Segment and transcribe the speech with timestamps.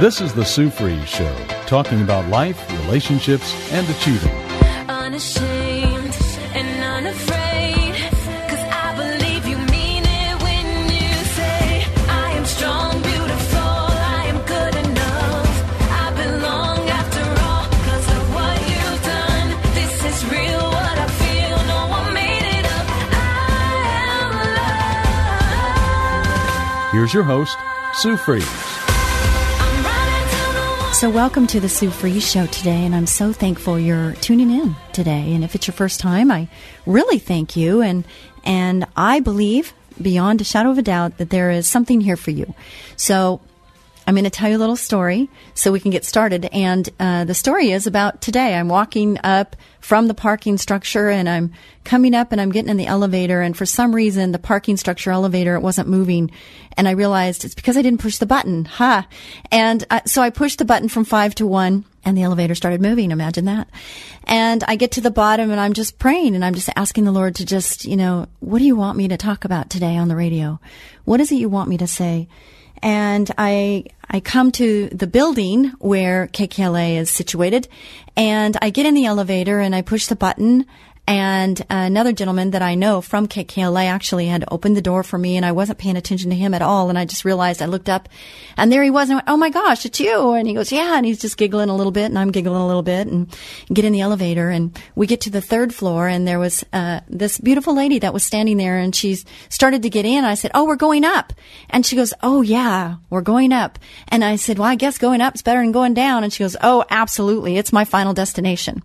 [0.00, 1.36] This is the Sue Fries Show,
[1.66, 4.32] talking about life, relationships, and achieving.
[4.88, 6.16] Unashamed
[6.54, 7.94] and unafraid,
[8.48, 14.38] 'cause I believe you mean it when you say, I am strong, beautiful, I am
[14.54, 15.52] good enough.
[15.92, 19.48] I belong after all, 'cause of what you've done.
[19.74, 22.86] This is real, what I feel, no one made it up.
[23.12, 23.76] I
[24.16, 24.32] am
[26.90, 27.54] Here's your host,
[28.00, 28.69] Sue Fries.
[31.00, 34.76] So, welcome to the Sue Fries Show today, and I'm so thankful you're tuning in
[34.92, 35.32] today.
[35.32, 36.46] And if it's your first time, I
[36.84, 38.04] really thank you, and
[38.44, 42.32] and I believe beyond a shadow of a doubt that there is something here for
[42.32, 42.54] you.
[42.96, 43.40] So,
[44.06, 46.44] I'm going to tell you a little story so we can get started.
[46.52, 48.54] And uh, the story is about today.
[48.54, 51.52] I'm walking up from the parking structure and I'm
[51.84, 53.40] coming up and I'm getting in the elevator.
[53.40, 56.30] And for some reason, the parking structure elevator, it wasn't moving.
[56.76, 58.66] And I realized it's because I didn't push the button.
[58.66, 59.06] Ha.
[59.50, 62.80] And uh, so I pushed the button from five to one and the elevator started
[62.80, 63.10] moving.
[63.10, 63.68] Imagine that.
[64.24, 67.12] And I get to the bottom and I'm just praying and I'm just asking the
[67.12, 70.08] Lord to just, you know, what do you want me to talk about today on
[70.08, 70.60] the radio?
[71.04, 72.28] What is it you want me to say?
[72.82, 77.68] and I I come to the building where KKLA is situated,
[78.16, 80.66] and I get in the elevator and I push the button.
[81.10, 85.36] And another gentleman that I know from KKLA actually had opened the door for me,
[85.36, 86.88] and I wasn't paying attention to him at all.
[86.88, 88.08] And I just realized I looked up,
[88.56, 89.08] and there he was.
[89.08, 91.36] And I went, "Oh my gosh, it's you!" And he goes, "Yeah." And he's just
[91.36, 93.26] giggling a little bit, and I'm giggling a little bit, and
[93.72, 97.00] get in the elevator, and we get to the third floor, and there was uh,
[97.08, 100.24] this beautiful lady that was standing there, and she's started to get in.
[100.24, 101.32] I said, "Oh, we're going up,"
[101.70, 105.20] and she goes, "Oh yeah, we're going up." And I said, "Well, I guess going
[105.20, 108.84] up is better than going down." And she goes, "Oh, absolutely, it's my final destination."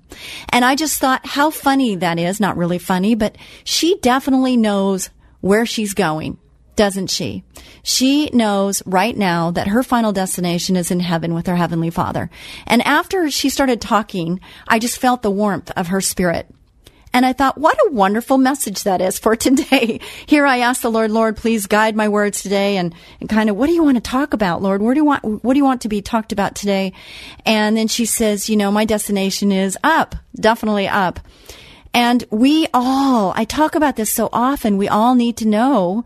[0.50, 2.40] And I just thought, how funny that is.
[2.40, 5.10] Not really funny, but she definitely knows
[5.42, 6.38] where she's going
[6.76, 7.44] doesn't she?
[7.84, 12.30] She knows right now that her final destination is in heaven with her heavenly father.
[12.68, 16.48] And after she started talking, I just felt the warmth of her spirit.
[17.14, 20.02] And I thought, what a wonderful message that is for today.
[20.26, 23.56] Here I asked the Lord, Lord, please guide my words today and, and kind of,
[23.56, 24.82] what do you want to talk about, Lord?
[24.82, 26.92] Where do you want, what do you want to be talked about today?
[27.46, 31.22] And then she says, you know, my destination is up, definitely up.
[31.96, 36.04] And we all, I talk about this so often, we all need to know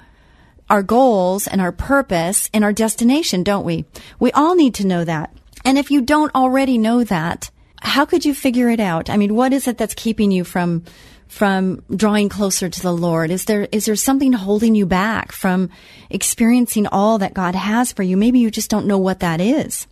[0.69, 3.85] our goals and our purpose and our destination, don't we?
[4.19, 5.35] We all need to know that.
[5.65, 7.49] And if you don't already know that,
[7.81, 9.09] how could you figure it out?
[9.09, 10.83] I mean, what is it that's keeping you from
[11.27, 13.31] from drawing closer to the Lord?
[13.31, 15.71] Is there is there something holding you back from
[16.11, 18.15] experiencing all that God has for you?
[18.15, 19.87] Maybe you just don't know what that is.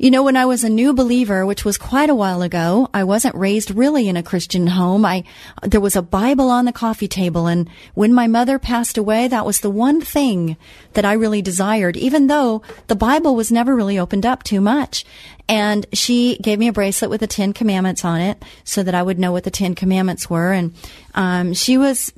[0.00, 3.04] You know, when I was a new believer, which was quite a while ago, I
[3.04, 5.04] wasn't raised really in a Christian home.
[5.04, 5.24] I,
[5.62, 7.46] there was a Bible on the coffee table.
[7.46, 10.56] And when my mother passed away, that was the one thing
[10.94, 15.04] that I really desired, even though the Bible was never really opened up too much.
[15.50, 19.02] And she gave me a bracelet with the Ten Commandments on it so that I
[19.02, 20.52] would know what the Ten Commandments were.
[20.52, 20.72] And,
[21.14, 22.10] um, she was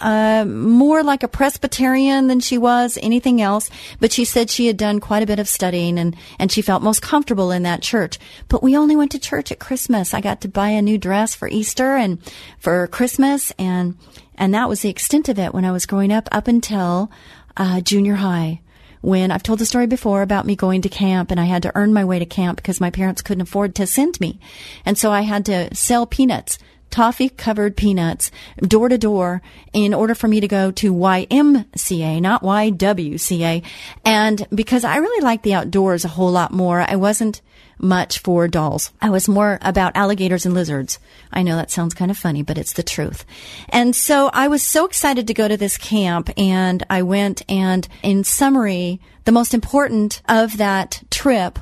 [0.00, 3.70] uh, more like a Presbyterian than she was anything else.
[3.98, 6.82] But she said she had done quite a bit of studying and, and she felt
[6.82, 8.18] most comfortable in that church.
[8.48, 10.14] But we only went to church at Christmas.
[10.14, 12.18] I got to buy a new dress for Easter and
[12.58, 13.96] for Christmas and,
[14.36, 17.10] and that was the extent of it when I was growing up up until,
[17.56, 18.60] uh, junior high
[19.00, 21.72] when I've told the story before about me going to camp and I had to
[21.74, 24.38] earn my way to camp because my parents couldn't afford to send me.
[24.84, 26.58] And so I had to sell peanuts
[26.90, 29.42] toffee covered peanuts door to door
[29.72, 33.62] in order for me to go to YMCA, not YWCA.
[34.04, 37.40] And because I really like the outdoors a whole lot more, I wasn't
[37.80, 38.92] much for dolls.
[39.00, 40.98] I was more about alligators and lizards.
[41.32, 43.24] I know that sounds kind of funny, but it's the truth.
[43.68, 47.88] And so I was so excited to go to this camp and I went and
[48.02, 51.58] in summary, the most important of that trip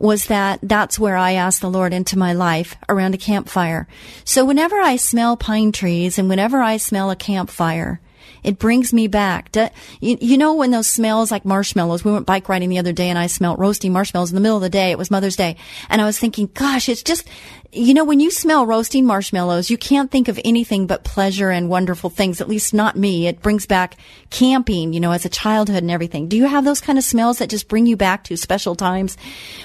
[0.00, 3.86] was that that's where I asked the Lord into my life around a campfire.
[4.24, 8.00] So whenever I smell pine trees and whenever I smell a campfire,
[8.42, 9.54] It brings me back.
[10.00, 13.08] You, you know when those smells like marshmallows, we went bike riding the other day
[13.08, 14.90] and I smelled roasting marshmallows in the middle of the day.
[14.90, 15.56] It was Mother's Day.
[15.88, 17.28] And I was thinking, gosh, it's just,
[17.72, 21.68] you know, when you smell roasting marshmallows, you can't think of anything but pleasure and
[21.68, 23.26] wonderful things, at least not me.
[23.26, 23.96] It brings back
[24.30, 26.28] camping, you know, as a childhood and everything.
[26.28, 29.16] Do you have those kind of smells that just bring you back to special times?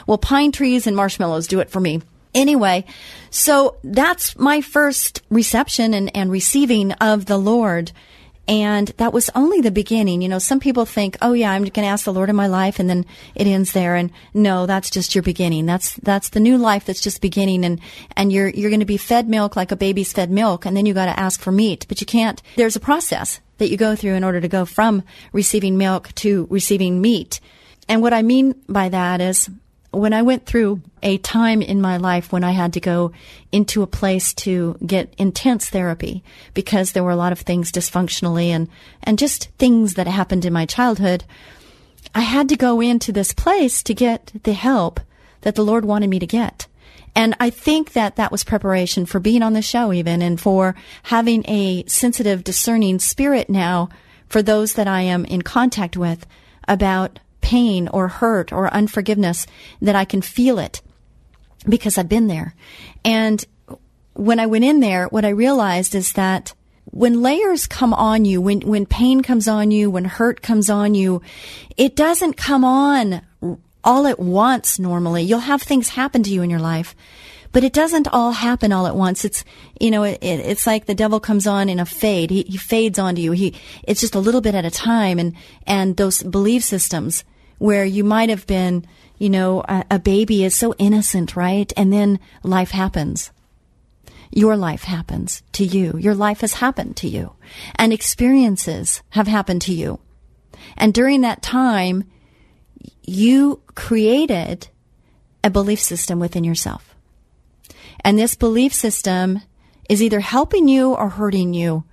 [0.08, 2.02] Well, pine trees and marshmallows do it for me.
[2.36, 2.84] Anyway,
[3.30, 7.94] so that's my first reception and, and receiving of the Lord.
[8.48, 10.22] And that was only the beginning.
[10.22, 12.48] You know, some people think, oh yeah, I'm going to ask the Lord in my
[12.48, 13.96] life and then it ends there.
[13.96, 15.66] And no, that's just your beginning.
[15.66, 17.66] That's, that's the new life that's just beginning.
[17.66, 17.80] And,
[18.16, 20.66] and you're, you're going to be fed milk like a baby's fed milk.
[20.66, 22.42] And then you got to ask for meat, but you can't.
[22.56, 26.48] There's a process that you go through in order to go from receiving milk to
[26.50, 27.40] receiving meat.
[27.88, 29.50] And what I mean by that is
[29.96, 33.12] when I went through a time in my life when I had to go
[33.52, 38.48] into a place to get intense therapy because there were a lot of things dysfunctionally
[38.48, 38.68] and,
[39.04, 41.24] and just things that happened in my childhood,
[42.14, 45.00] I had to go into this place to get the help
[45.42, 46.68] that the Lord wanted me to get.
[47.16, 50.76] And I think that that was preparation for being on the show even and for
[51.04, 53.90] having a sensitive, discerning spirit now
[54.28, 56.26] for those that I am in contact with
[56.68, 59.46] about pain or hurt or unforgiveness
[59.80, 60.82] that I can feel it
[61.70, 62.56] because I've been there.
[63.04, 63.46] And
[64.14, 66.56] when I went in there, what I realized is that
[66.86, 70.96] when layers come on you, when, when pain comes on you, when hurt comes on
[70.96, 71.22] you,
[71.78, 73.22] it doesn't come on
[73.84, 75.22] all at once normally.
[75.22, 76.96] You'll have things happen to you in your life,
[77.52, 79.24] but it doesn't all happen all at once.
[79.24, 79.46] It's,
[79.80, 82.32] you know, it, it, it's like the devil comes on in a fade.
[82.32, 83.34] He, he fades onto you.
[83.34, 83.54] He,
[83.84, 85.36] it's just a little bit at a time and,
[85.68, 87.24] and those belief systems
[87.58, 88.86] where you might have been,
[89.18, 91.72] you know, a, a baby is so innocent, right?
[91.78, 93.32] And then life happens.
[94.32, 95.98] Your life happens to you.
[95.98, 97.34] Your life has happened to you.
[97.76, 100.00] And experiences have happened to you.
[100.76, 102.04] And during that time,
[103.04, 104.68] you created
[105.44, 106.96] a belief system within yourself.
[108.04, 109.42] And this belief system
[109.90, 111.84] is either helping you or hurting you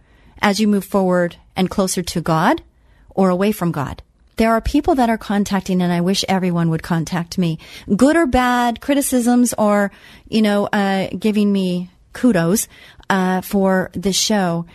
[0.41, 2.63] as you move forward and closer to God
[3.11, 4.03] or away from God.
[4.37, 7.59] There are people that are contacting and I wish everyone would contact me.
[7.95, 9.93] Good or bad criticisms or,
[10.29, 12.69] you know, uh, giving me kudos,
[13.11, 14.67] uh, for the show.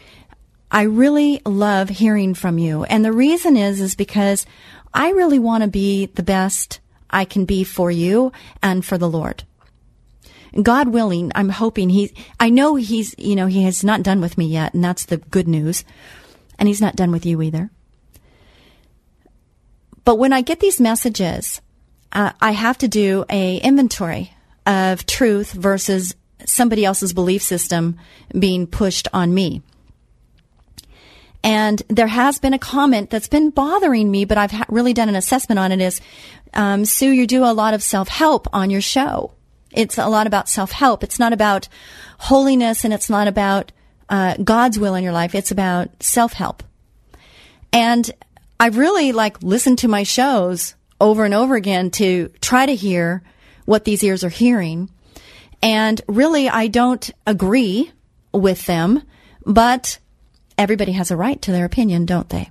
[0.69, 2.83] I really love hearing from you.
[2.83, 4.45] And the reason is, is because
[4.93, 8.31] I really want to be the best I can be for you
[8.61, 9.43] and for the Lord.
[10.61, 14.37] God willing, I'm hoping he, I know he's, you know, he has not done with
[14.37, 15.83] me yet, and that's the good news.
[16.57, 17.69] And he's not done with you either.
[20.07, 21.59] But when I get these messages,
[22.13, 24.31] uh, I have to do a inventory
[24.65, 26.15] of truth versus
[26.45, 27.97] somebody else's belief system
[28.31, 29.63] being pushed on me.
[31.43, 35.09] And there has been a comment that's been bothering me, but I've ha- really done
[35.09, 35.99] an assessment on it is,
[36.53, 39.33] um, Sue, you do a lot of self-help on your show.
[39.71, 41.03] It's a lot about self-help.
[41.03, 41.67] It's not about
[42.17, 43.73] holiness and it's not about,
[44.07, 45.35] uh, God's will in your life.
[45.35, 46.63] It's about self-help.
[47.73, 48.09] And
[48.59, 53.21] I've really like listened to my shows over and over again to try to hear
[53.65, 54.89] what these ears are hearing.
[55.61, 57.91] And really, I don't agree
[58.31, 59.03] with them,
[59.45, 59.99] but
[60.57, 62.49] everybody has a right to their opinion, don't they?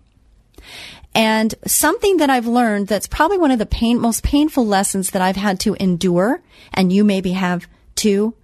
[1.14, 5.22] And something that I've learned that's probably one of the pain, most painful lessons that
[5.22, 6.42] I've had to endure,
[6.74, 8.34] and you maybe have too,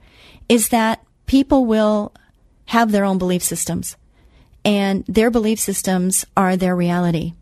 [0.48, 2.14] is that people will
[2.66, 3.96] have their own belief systems
[4.64, 7.34] and their belief systems are their reality.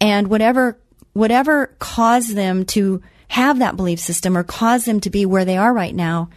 [0.00, 0.78] And whatever,
[1.12, 5.56] whatever caused them to have that belief system or cause them to be where they
[5.56, 6.30] are right now,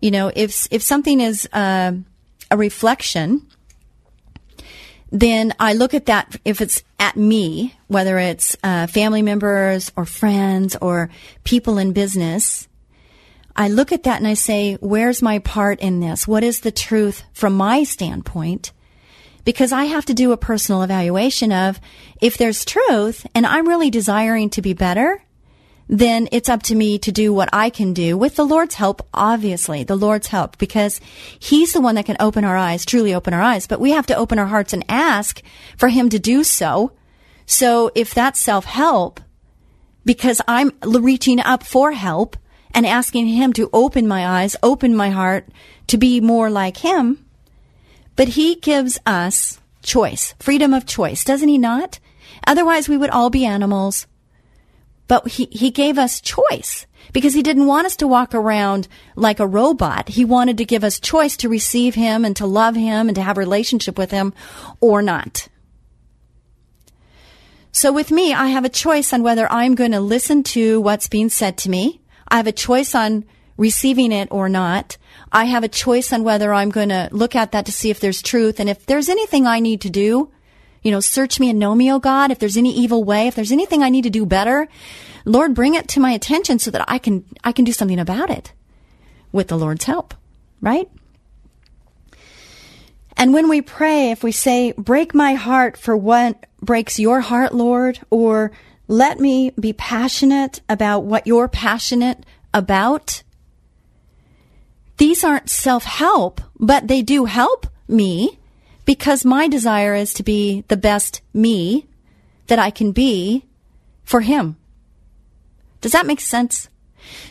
[0.00, 1.92] you know, if, if something is, uh,
[2.52, 3.46] a reflection,
[5.10, 10.04] then I look at that if it's at me, whether it's uh, family members or
[10.04, 11.10] friends or
[11.44, 12.68] people in business.
[13.56, 16.28] I look at that and I say, where's my part in this?
[16.28, 18.72] What is the truth from my standpoint?
[19.44, 21.80] Because I have to do a personal evaluation of
[22.20, 25.22] if there's truth and I'm really desiring to be better,
[25.88, 29.06] then it's up to me to do what I can do with the Lord's help,
[29.12, 31.00] obviously, the Lord's help, because
[31.38, 34.06] He's the one that can open our eyes, truly open our eyes, but we have
[34.06, 35.42] to open our hearts and ask
[35.76, 36.92] for Him to do so.
[37.44, 39.20] So if that's self-help,
[40.04, 42.36] because I'm reaching up for help
[42.72, 45.48] and asking Him to open my eyes, open my heart
[45.88, 47.26] to be more like Him,
[48.16, 51.98] but He gives us choice, freedom of choice, doesn't He not?
[52.46, 54.06] Otherwise we would all be animals
[55.12, 59.40] but he, he gave us choice because he didn't want us to walk around like
[59.40, 60.08] a robot.
[60.08, 63.22] He wanted to give us choice to receive him and to love him and to
[63.22, 64.32] have a relationship with him
[64.80, 65.48] or not.
[67.72, 71.08] So with me, I have a choice on whether I'm going to listen to what's
[71.08, 72.00] being said to me.
[72.28, 73.26] I have a choice on
[73.62, 74.96] receiving it or not.
[75.30, 78.00] I have a choice on whether I'm going to look at that to see if
[78.00, 78.58] there's truth.
[78.58, 80.32] And if there's anything I need to do,
[80.82, 82.32] you know, search me and know me, oh God.
[82.32, 84.66] If there's any evil way, if there's anything I need to do better,
[85.24, 88.30] Lord, bring it to my attention so that I can, I can do something about
[88.30, 88.52] it
[89.30, 90.12] with the Lord's help,
[90.60, 90.90] right?
[93.16, 97.54] And when we pray, if we say, break my heart for what breaks your heart,
[97.54, 98.50] Lord, or
[98.88, 103.22] let me be passionate about what you're passionate about,
[104.98, 108.38] these aren't self help, but they do help me
[108.84, 111.86] because my desire is to be the best me
[112.46, 113.44] that I can be
[114.04, 114.56] for Him.
[115.80, 116.68] Does that make sense?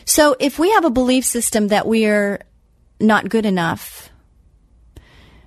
[0.04, 2.42] So if we have a belief system that we're
[3.00, 4.10] not good enough,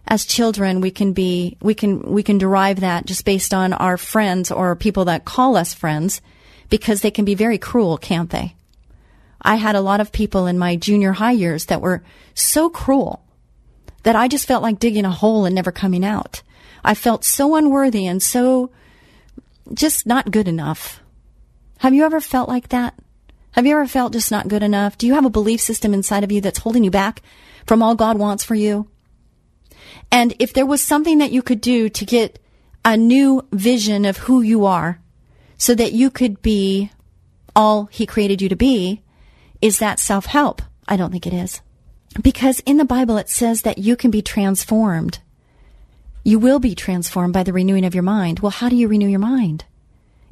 [0.07, 3.97] as children, we can be, we can, we can derive that just based on our
[3.97, 6.21] friends or people that call us friends
[6.69, 8.54] because they can be very cruel, can't they?
[9.45, 13.23] I had a lot of people in my junior high years that were so cruel
[14.03, 16.41] that I just felt like digging a hole and never coming out.
[16.83, 18.71] I felt so unworthy and so
[19.73, 20.99] just not good enough.
[21.77, 22.95] Have you ever felt like that?
[23.51, 24.97] Have you ever felt just not good enough?
[24.97, 27.21] Do you have a belief system inside of you that's holding you back
[27.65, 28.89] from all God wants for you?
[30.11, 32.39] And if there was something that you could do to get
[32.83, 34.99] a new vision of who you are
[35.57, 36.91] so that you could be
[37.55, 39.01] all he created you to be,
[39.65, 40.61] is that self help?
[40.87, 41.59] I don't think it is.
[42.21, 45.17] Because in the Bible it says that you can be transformed.
[46.23, 48.41] You will be transformed by the renewing of your mind.
[48.41, 49.65] Well, how do you renew your mind?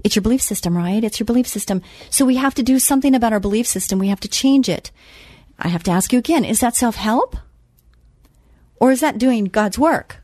[0.03, 1.03] It's your belief system, right?
[1.03, 1.81] It's your belief system.
[2.11, 3.97] So we have to do something about our belief system.
[3.97, 4.91] We have to change it.
[5.57, 7.35] I have to ask you again, is that self help?
[8.79, 10.17] Or is that doing God's work?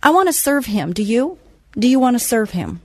[0.00, 0.92] I want to serve Him.
[0.92, 1.38] Do you?
[1.72, 2.82] Do you want to serve Him?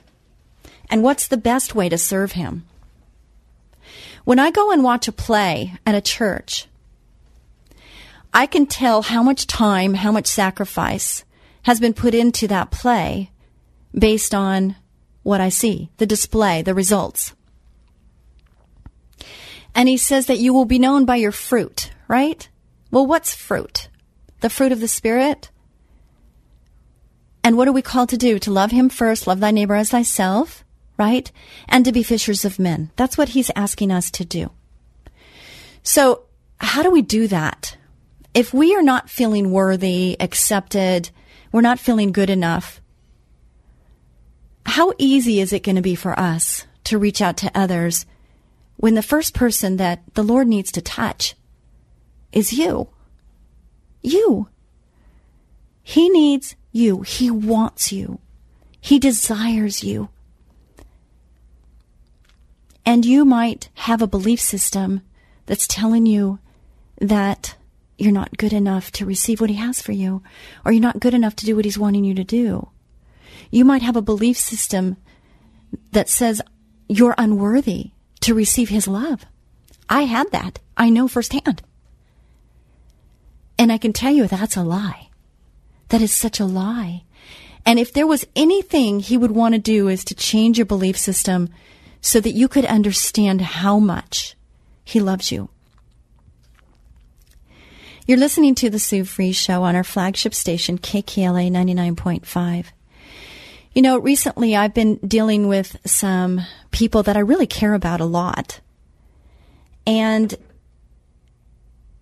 [0.89, 2.65] And what's the best way to serve Him?
[4.23, 6.67] When I go and watch a play at a church,
[8.33, 11.25] I can tell how much time, how much sacrifice
[11.63, 13.31] has been put into that play
[13.93, 14.75] based on
[15.23, 17.33] what I see, the display, the results.
[19.75, 22.47] And he says that you will be known by your fruit, right?
[22.91, 23.89] Well, what's fruit?
[24.41, 25.49] The fruit of the Spirit?
[27.43, 28.39] And what are we called to do?
[28.39, 30.63] To love him first, love thy neighbor as thyself,
[30.97, 31.31] right?
[31.67, 32.91] And to be fishers of men.
[32.95, 34.51] That's what he's asking us to do.
[35.81, 36.23] So,
[36.59, 37.77] how do we do that?
[38.33, 41.09] If we are not feeling worthy, accepted,
[41.51, 42.81] we're not feeling good enough,
[44.65, 48.05] how easy is it going to be for us to reach out to others
[48.77, 51.35] when the first person that the Lord needs to touch
[52.31, 52.89] is you?
[54.01, 54.49] You.
[55.83, 57.01] He needs you.
[57.01, 58.19] He wants you.
[58.79, 60.09] He desires you.
[62.85, 65.01] And you might have a belief system
[65.45, 66.39] that's telling you
[66.99, 67.55] that
[67.97, 70.23] you're not good enough to receive what He has for you,
[70.65, 72.69] or you're not good enough to do what He's wanting you to do.
[73.51, 74.97] You might have a belief system
[75.91, 76.41] that says
[76.87, 79.25] you're unworthy to receive His love.
[79.89, 80.59] I had that.
[80.75, 81.61] I know firsthand.
[83.57, 85.09] And I can tell you that's a lie.
[85.89, 87.03] That is such a lie.
[87.65, 90.97] And if there was anything He would want to do is to change your belief
[90.97, 91.49] system
[92.03, 94.35] so that you could understand how much
[94.83, 95.49] He loves you.
[98.05, 102.65] You're listening to the Sue Fries Show on our flagship station, KKLA 99.5.
[103.73, 106.41] You know, recently I've been dealing with some
[106.71, 108.59] people that I really care about a lot.
[109.87, 110.35] And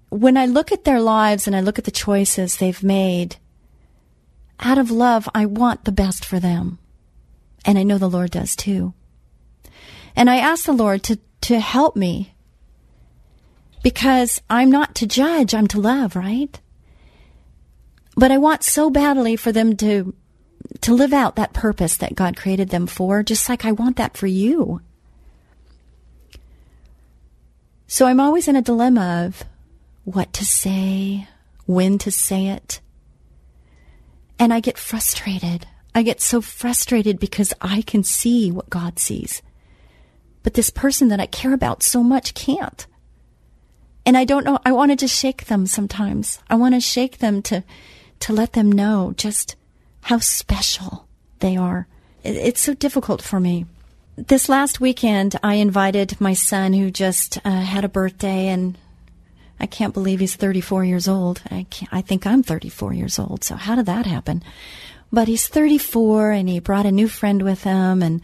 [0.10, 3.36] when I look at their lives and I look at the choices they've made,
[4.60, 6.79] out of love, I want the best for them.
[7.63, 8.96] And I know the Lord does too.
[10.15, 12.33] And I ask the Lord to, to help me
[13.83, 16.59] because I'm not to judge, I'm to love, right?
[18.15, 20.13] But I want so badly for them to
[20.81, 24.15] to live out that purpose that God created them for, just like I want that
[24.15, 24.81] for you.
[27.87, 29.43] So I'm always in a dilemma of
[30.05, 31.27] what to say,
[31.65, 32.79] when to say it.
[34.39, 35.67] And I get frustrated.
[35.93, 39.41] I get so frustrated because I can see what God sees.
[40.43, 42.86] But this person that I care about so much can't.
[44.05, 46.39] And I don't know, I want to just shake them sometimes.
[46.50, 47.63] I want to shake them to,
[48.21, 49.55] to let them know just
[50.01, 51.07] how special
[51.39, 51.88] they are.
[52.24, 53.65] It's so difficult for me.
[54.15, 58.77] this last weekend, I invited my son who just uh, had a birthday, and
[59.60, 61.41] I can't believe he's 34 years old.
[61.50, 63.43] I, I think I'm 34 years old.
[63.43, 64.43] So how did that happen?
[65.12, 68.21] But he's 34, and he brought a new friend with him, and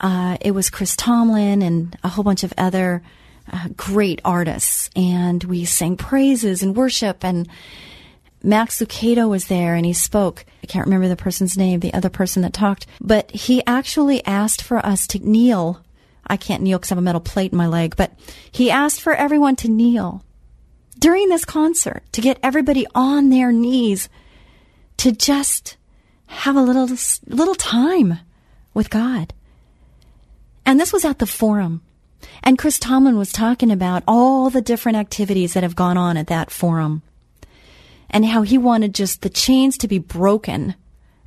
[0.00, 3.02] uh, it was Chris Tomlin and a whole bunch of other
[3.52, 7.48] uh, great artists, and we sang praises and worship and.
[8.42, 10.44] Max Lucado was there and he spoke.
[10.62, 14.62] I can't remember the person's name, the other person that talked, but he actually asked
[14.62, 15.82] for us to kneel.
[16.24, 18.12] I can't kneel because I have a metal plate in my leg, but
[18.52, 20.22] he asked for everyone to kneel
[20.98, 24.08] during this concert to get everybody on their knees
[24.98, 25.76] to just
[26.26, 26.88] have a little
[27.26, 28.18] little time
[28.74, 29.32] with God.
[30.66, 31.80] And this was at the forum.
[32.42, 36.26] And Chris Tomlin was talking about all the different activities that have gone on at
[36.26, 37.02] that forum
[38.10, 40.74] and how he wanted just the chains to be broken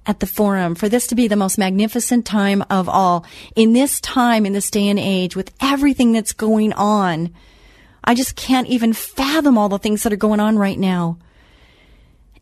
[0.06, 3.26] at the forum for this to be the most magnificent time of all.
[3.56, 7.34] In this time, in this day and age, with everything that's going on,
[8.04, 11.18] I just can't even fathom all the things that are going on right now.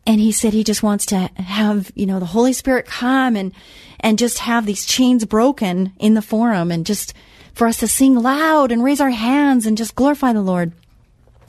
[0.06, 3.52] And he said he just wants to have, you know, the Holy Spirit come and,
[4.00, 7.14] and just have these chains broken in the forum and just
[7.52, 10.72] for us to sing loud and raise our hands and just glorify the Lord.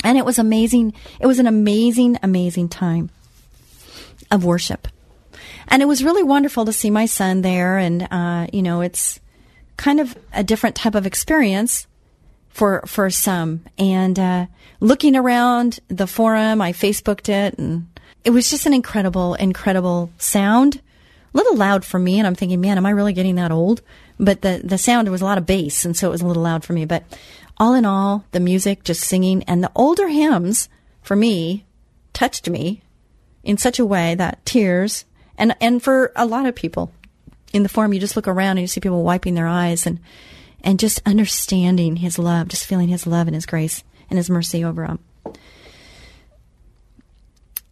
[0.03, 0.93] And it was amazing.
[1.19, 3.09] It was an amazing, amazing time
[4.31, 4.87] of worship.
[5.67, 7.77] And it was really wonderful to see my son there.
[7.77, 9.19] And, uh, you know, it's
[9.77, 11.85] kind of a different type of experience
[12.49, 13.65] for, for some.
[13.77, 14.47] And, uh,
[14.79, 17.87] looking around the forum, I Facebooked it and
[18.23, 20.81] it was just an incredible, incredible sound.
[21.33, 22.17] Little loud for me.
[22.17, 23.81] And I'm thinking, man, am I really getting that old?
[24.19, 25.85] But the, the sound, was a lot of bass.
[25.85, 26.85] And so it was a little loud for me.
[26.85, 27.03] But
[27.57, 30.69] all in all, the music, just singing, and the older hymns
[31.01, 31.65] for me
[32.13, 32.81] touched me
[33.43, 35.05] in such a way that tears,
[35.37, 36.91] and and for a lot of people
[37.51, 39.99] in the forum, you just look around and you see people wiping their eyes and
[40.61, 44.63] and just understanding His love, just feeling His love and His grace and His mercy
[44.63, 44.99] over them.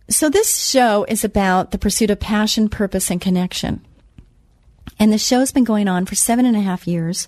[0.10, 3.86] So this show is about the pursuit of passion, purpose, and connection.
[4.98, 7.28] And the show's been going on for seven and a half years.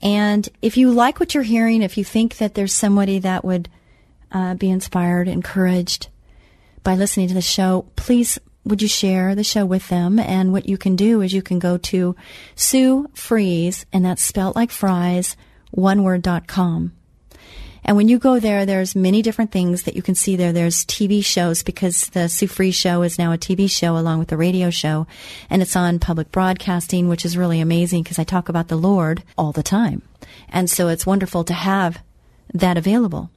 [0.00, 3.68] And if you like what you're hearing, if you think that there's somebody that would
[4.32, 6.08] uh, be inspired, encouraged
[6.82, 10.18] by listening to the show, please would you share the show with them?
[10.18, 12.16] And what you can do is you can go to
[12.54, 15.36] Sue Fries, and that's spelled like fries,
[15.70, 16.92] one word dot com.
[17.84, 20.52] And when you go there, there's many different things that you can see there.
[20.52, 24.28] There's TV shows because the Sue Fries show is now a TV show along with
[24.28, 25.06] the radio show.
[25.50, 29.22] And it's on public broadcasting, which is really amazing because I talk about the Lord
[29.36, 30.00] all the time.
[30.48, 31.98] And so it's wonderful to have
[32.54, 33.30] that available.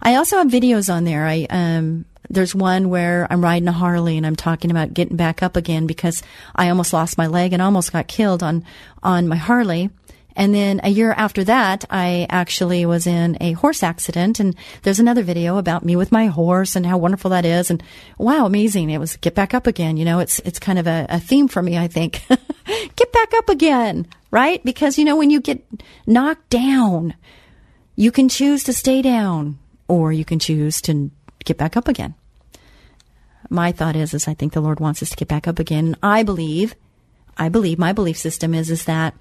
[0.00, 1.26] I also have videos on there.
[1.26, 5.42] I, um, there's one where I'm riding a Harley and I'm talking about getting back
[5.42, 6.22] up again because
[6.54, 8.64] I almost lost my leg and almost got killed on,
[9.02, 9.90] on my Harley.
[10.38, 15.00] And then a year after that, I actually was in a horse accident and there's
[15.00, 17.72] another video about me with my horse and how wonderful that is.
[17.72, 17.82] And
[18.18, 18.88] wow, amazing.
[18.90, 19.96] It was get back up again.
[19.96, 22.22] You know, it's, it's kind of a, a theme for me, I think.
[22.28, 24.62] get back up again, right?
[24.64, 25.60] Because, you know, when you get
[26.06, 27.14] knocked down,
[27.96, 31.10] you can choose to stay down or you can choose to
[31.44, 32.14] get back up again.
[33.50, 35.96] My thought is, is I think the Lord wants us to get back up again.
[36.00, 36.76] I believe,
[37.36, 39.14] I believe my belief system is, is that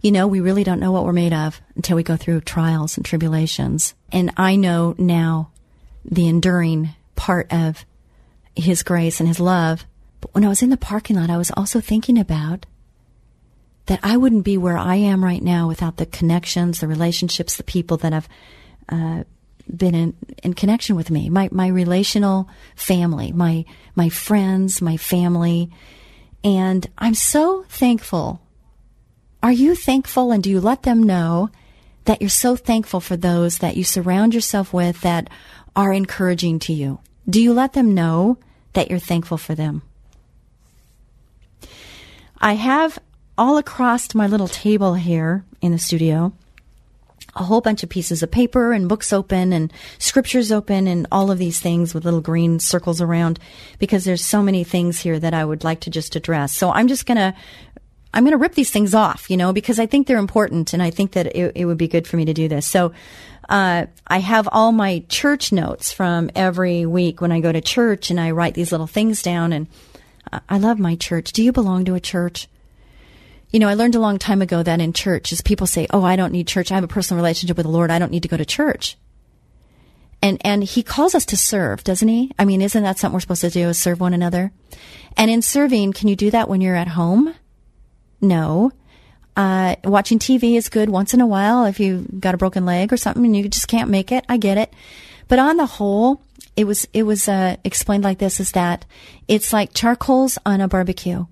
[0.00, 2.96] you know, we really don't know what we're made of until we go through trials
[2.96, 3.94] and tribulations.
[4.12, 5.50] And I know now
[6.04, 7.84] the enduring part of
[8.54, 9.84] His grace and His love.
[10.20, 12.66] But when I was in the parking lot, I was also thinking about
[13.86, 17.62] that I wouldn't be where I am right now without the connections, the relationships, the
[17.62, 18.28] people that have
[18.88, 19.24] uh,
[19.74, 21.28] been in, in connection with me.
[21.28, 25.70] My my relational family, my my friends, my family,
[26.44, 28.40] and I'm so thankful
[29.48, 31.48] are you thankful and do you let them know
[32.04, 35.30] that you're so thankful for those that you surround yourself with that
[35.74, 36.98] are encouraging to you?
[37.26, 38.36] Do you let them know
[38.74, 39.80] that you're thankful for them?
[42.38, 42.98] I have
[43.38, 46.34] all across my little table here in the studio
[47.38, 51.30] a whole bunch of pieces of paper and books open and scriptures open and all
[51.30, 53.38] of these things with little green circles around
[53.78, 56.54] because there's so many things here that I would like to just address.
[56.54, 57.34] So I'm just going to
[58.12, 60.82] I'm going to rip these things off, you know, because I think they're important and
[60.82, 62.66] I think that it, it would be good for me to do this.
[62.66, 62.92] So,
[63.48, 68.10] uh, I have all my church notes from every week when I go to church
[68.10, 69.68] and I write these little things down and
[70.48, 71.32] I love my church.
[71.32, 72.48] Do you belong to a church?
[73.50, 76.04] You know, I learned a long time ago that in church, as people say, "Oh,
[76.04, 76.70] I don't need church.
[76.70, 77.90] I have a personal relationship with the Lord.
[77.90, 78.98] I don't need to go to church."
[80.20, 82.32] And and He calls us to serve, doesn't He?
[82.38, 83.70] I mean, isn't that something we're supposed to do?
[83.70, 84.52] Is serve one another?
[85.16, 87.34] And in serving, can you do that when you're at home?
[88.20, 88.72] No.
[89.36, 92.92] Uh, watching TV is good once in a while if you got a broken leg
[92.92, 94.24] or something and you just can't make it.
[94.28, 94.72] I get it.
[95.28, 96.22] But on the whole,
[96.56, 98.84] it was, it was, uh, explained like this is that
[99.28, 101.26] it's like charcoals on a barbecue.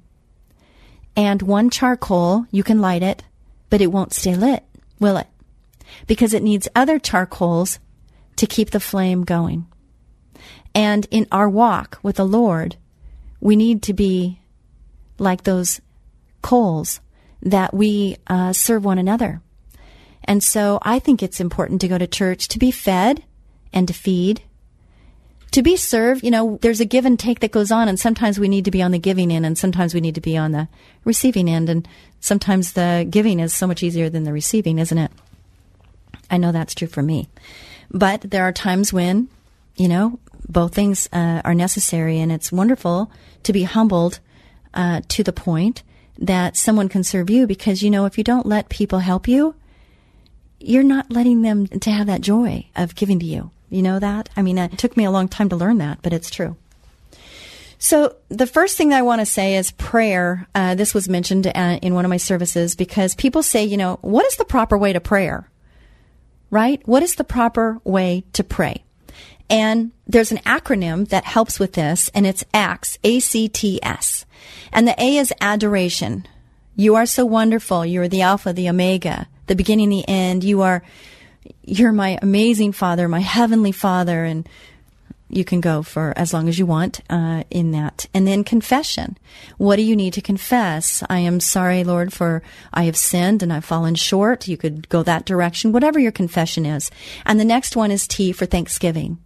[1.17, 3.25] And one charcoal, you can light it,
[3.71, 4.63] but it won't stay lit,
[5.01, 5.27] will it?
[6.07, 7.81] Because it needs other charcoals
[8.37, 9.67] to keep the flame going.
[10.75, 12.77] And in our walk with the Lord,
[13.41, 14.41] we need to be
[15.19, 15.81] like those
[16.47, 17.01] coals
[17.43, 19.41] that we uh, serve one another.
[20.23, 23.25] And so I think it's important to go to church to be fed
[23.73, 24.43] and to feed.
[25.51, 28.39] To be served, you know, there's a give and take that goes on, and sometimes
[28.39, 30.53] we need to be on the giving end, and sometimes we need to be on
[30.53, 30.69] the
[31.05, 31.89] receiving end, and
[32.21, 35.11] sometimes the giving is so much easier than the receiving, isn't it?
[36.31, 37.29] I know that's true for me.
[37.91, 39.29] But there are times when,
[39.77, 43.11] you know, both things uh, are necessary, and it's wonderful
[43.43, 44.21] to be humbled
[44.75, 45.83] uh, to the point
[46.19, 49.55] that someone can serve you because, you know, if you don't let people help you,
[50.59, 53.51] you're not letting them to have that joy of giving to you.
[53.69, 54.29] You know that?
[54.37, 56.57] I mean, it took me a long time to learn that, but it's true.
[57.79, 60.47] So the first thing I want to say is prayer.
[60.55, 63.99] Uh, this was mentioned uh, in one of my services because people say, you know,
[64.01, 65.51] what is the proper way to prayer?
[66.51, 66.81] Right?
[66.87, 68.85] What is the proper way to pray?
[69.51, 74.26] And there's an acronym that helps with this, and it's ACTS, A-C-T-S.
[74.73, 76.27] And the A is adoration.
[76.75, 77.87] You are so wonderful.
[77.87, 80.45] You are the Alpha, the Omega, the beginning, the end.
[80.45, 80.83] You are,
[81.65, 84.49] you're my amazing Father, my heavenly Father, and
[85.29, 88.07] you can go for as long as you want uh, in that.
[88.15, 89.19] And then confession.
[89.59, 91.03] What do you need to confess?
[91.11, 94.47] I am sorry, Lord, for I have sinned and I've fallen short.
[94.47, 96.91] You could go that direction, whatever your confession is.
[97.25, 99.19] And the next one is T for thanksgiving.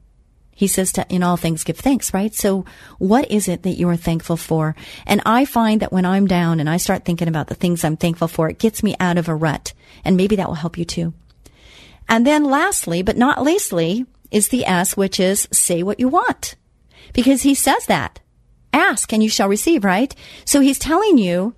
[0.60, 2.34] He says to, in all things, give thanks, right?
[2.34, 2.66] So
[2.98, 4.76] what is it that you are thankful for?
[5.06, 7.96] And I find that when I'm down and I start thinking about the things I'm
[7.96, 9.72] thankful for, it gets me out of a rut.
[10.04, 11.14] And maybe that will help you too.
[12.10, 16.56] And then lastly, but not leastly, is the S, which is say what you want.
[17.14, 18.20] Because he says that.
[18.74, 20.14] Ask and you shall receive, right?
[20.44, 21.54] So he's telling you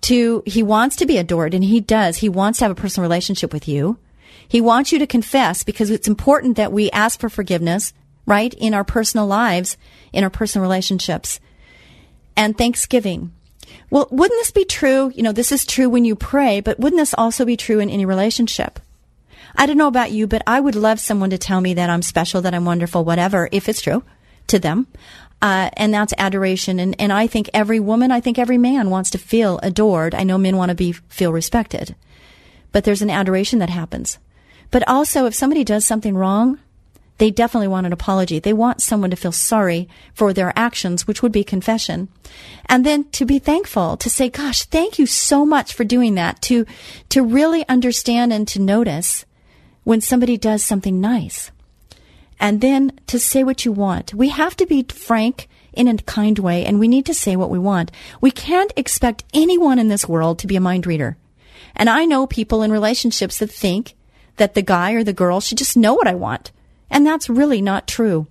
[0.00, 2.16] to, he wants to be adored and he does.
[2.16, 3.96] He wants to have a personal relationship with you.
[4.48, 7.92] He wants you to confess because it's important that we ask for forgiveness
[8.30, 8.54] right?
[8.54, 9.76] In our personal lives,
[10.12, 11.40] in our personal relationships.
[12.36, 13.32] And thanksgiving.
[13.90, 15.12] Well, wouldn't this be true?
[15.14, 17.90] You know, this is true when you pray, but wouldn't this also be true in
[17.90, 18.78] any relationship?
[19.56, 22.02] I don't know about you, but I would love someone to tell me that I'm
[22.02, 24.04] special, that I'm wonderful, whatever, if it's true
[24.46, 24.86] to them.
[25.42, 26.78] Uh, and that's adoration.
[26.78, 30.14] And, and I think every woman, I think every man wants to feel adored.
[30.14, 31.96] I know men want to be, feel respected,
[32.70, 34.18] but there's an adoration that happens.
[34.70, 36.60] But also, if somebody does something wrong,
[37.20, 38.38] they definitely want an apology.
[38.38, 42.08] They want someone to feel sorry for their actions, which would be confession.
[42.64, 46.40] And then to be thankful, to say, gosh, thank you so much for doing that,
[46.42, 46.64] to,
[47.10, 49.26] to really understand and to notice
[49.84, 51.50] when somebody does something nice.
[52.40, 54.14] And then to say what you want.
[54.14, 57.50] We have to be frank in a kind way and we need to say what
[57.50, 57.92] we want.
[58.22, 61.18] We can't expect anyone in this world to be a mind reader.
[61.76, 63.94] And I know people in relationships that think
[64.36, 66.50] that the guy or the girl should just know what I want.
[66.90, 68.26] And that's really not true.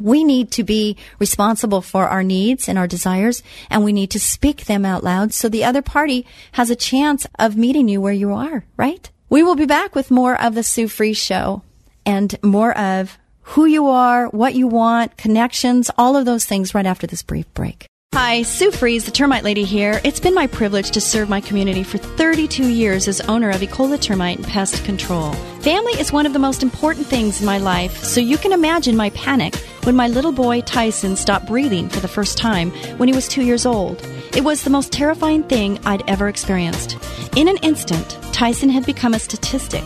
[0.00, 4.20] We need to be responsible for our needs and our desires, and we need to
[4.20, 8.12] speak them out loud so the other party has a chance of meeting you where
[8.12, 9.10] you are, right?
[9.28, 11.62] We will be back with more of the Sue Fries Show
[12.06, 16.86] and more of who you are, what you want, connections, all of those things right
[16.86, 17.86] after this brief break.
[18.14, 19.98] Hi, Sue Fries, the termite lady here.
[20.04, 23.98] It's been my privilege to serve my community for 32 years as owner of Ecola
[23.98, 25.32] Termite and Pest Control.
[25.62, 28.98] Family is one of the most important things in my life, so you can imagine
[28.98, 33.14] my panic when my little boy Tyson stopped breathing for the first time when he
[33.14, 34.06] was two years old.
[34.36, 36.98] It was the most terrifying thing I'd ever experienced.
[37.34, 39.84] In an instant, Tyson had become a statistic.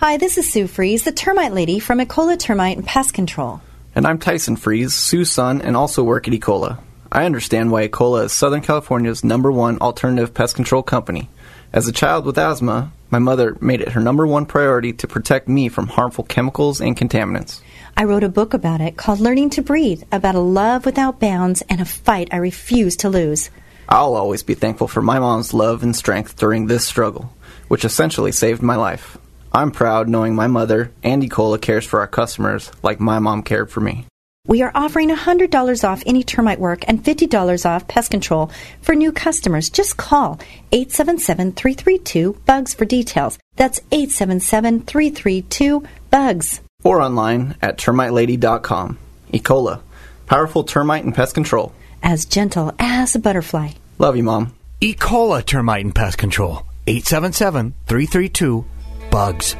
[0.00, 3.60] Hi, this is Sue Fries, the termite lady from Ecola Termite and Pest Control.
[3.94, 6.78] And I'm Tyson Fries, Sue's son, and also work at Ecola.
[7.10, 11.30] I understand why Ecola is Southern California's number one alternative pest control company.
[11.72, 15.48] As a child with asthma, my mother made it her number one priority to protect
[15.48, 17.60] me from harmful chemicals and contaminants.
[17.96, 21.62] I wrote a book about it called Learning to Breathe, about a love without bounds
[21.62, 23.50] and a fight I refuse to lose.
[23.88, 27.32] I'll always be thankful for my mom's love and strength during this struggle,
[27.68, 29.16] which essentially saved my life.
[29.52, 33.70] I'm proud knowing my mother, and Ecola, cares for our customers like my mom cared
[33.70, 34.04] for me.
[34.46, 39.12] We are offering $100 off any termite work and $50 off pest control for new
[39.12, 39.70] customers.
[39.70, 40.38] Just call
[40.72, 43.38] 877-332-BUGS for details.
[43.56, 46.60] That's 877-332-BUGS.
[46.84, 48.98] Or online at termitelady.com.
[49.32, 49.80] Ecola,
[50.26, 51.72] powerful termite and pest control.
[52.02, 53.70] As gentle as a butterfly.
[53.98, 54.54] Love you, Mom.
[54.80, 54.94] E.
[54.94, 56.62] coli Termite and Pest Control.
[56.86, 58.64] 877 332
[59.10, 59.56] BUGS.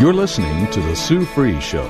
[0.00, 1.84] You're listening to The Sue Fries Show.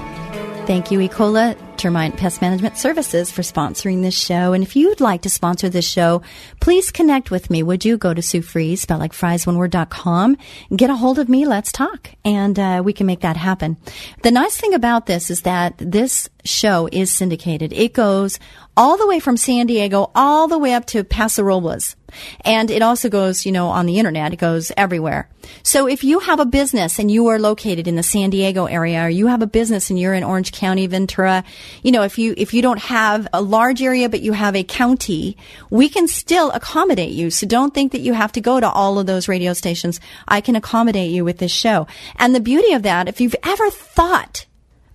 [0.68, 4.52] Thank you, Ecola Termite Pest Management Services, for sponsoring this show.
[4.52, 6.20] And if you'd like to sponsor this show,
[6.60, 7.62] please connect with me.
[7.62, 10.36] Would you go to Sue Fries, spell like fries, one word, dot com,
[10.74, 13.78] get a hold of me, let's talk, and uh, we can make that happen.
[14.22, 17.72] The nice thing about this is that this show is syndicated.
[17.72, 18.38] It goes
[18.78, 21.96] all the way from San Diego all the way up to Paso Robles.
[22.42, 24.32] And it also goes, you know, on the internet.
[24.32, 25.28] It goes everywhere.
[25.64, 29.04] So if you have a business and you are located in the San Diego area
[29.04, 31.42] or you have a business and you're in Orange County, Ventura,
[31.82, 34.62] you know, if you, if you don't have a large area but you have a
[34.62, 35.36] county,
[35.70, 37.30] we can still accommodate you.
[37.30, 40.00] So don't think that you have to go to all of those radio stations.
[40.28, 41.88] I can accommodate you with this show.
[42.16, 44.46] And the beauty of that, if you've ever thought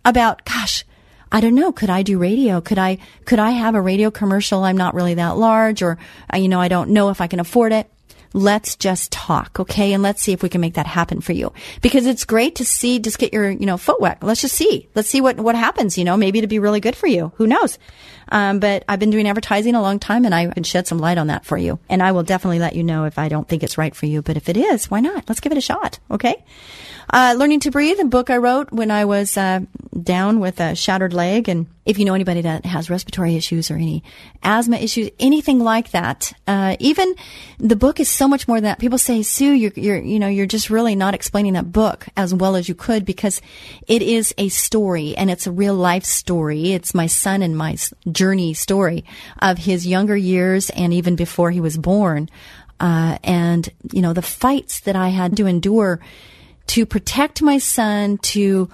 [0.05, 0.85] about, gosh,
[1.33, 1.71] I don't know.
[1.71, 2.61] Could I do radio?
[2.61, 4.63] Could I, could I have a radio commercial?
[4.63, 5.97] I'm not really that large or,
[6.31, 7.89] uh, you know, I don't know if I can afford it.
[8.35, 9.93] Let's just talk, okay?
[9.93, 11.51] And let's see if we can make that happen for you.
[11.81, 14.21] Because it's great to see, just get your, you know, foot wet.
[14.21, 14.87] Let's just see.
[14.93, 17.31] Let's see what, what happens, you know, maybe it'd be really good for you.
[17.35, 17.79] Who knows?
[18.29, 21.17] Um, but I've been doing advertising a long time and I can shed some light
[21.17, 21.79] on that for you.
[21.89, 24.21] And I will definitely let you know if I don't think it's right for you.
[24.21, 25.27] But if it is, why not?
[25.27, 26.43] Let's give it a shot, okay?
[27.09, 29.61] Uh, Learning to Breathe, a book I wrote when I was uh,
[30.01, 31.49] down with a shattered leg.
[31.49, 34.03] And if you know anybody that has respiratory issues or any
[34.41, 37.13] asthma issues, anything like that, uh, even
[37.59, 38.79] the book is so much more than that.
[38.79, 42.33] People say, Sue, you're, you're, you know, you're just really not explaining that book as
[42.33, 43.41] well as you could because
[43.87, 46.71] it is a story and it's a real life story.
[46.71, 47.75] It's my son and my
[48.13, 49.03] journey story
[49.41, 52.29] of his younger years and even before he was born.
[52.79, 55.99] Uh, and, you know, the fights that I had to endure
[56.67, 58.69] to protect my son, to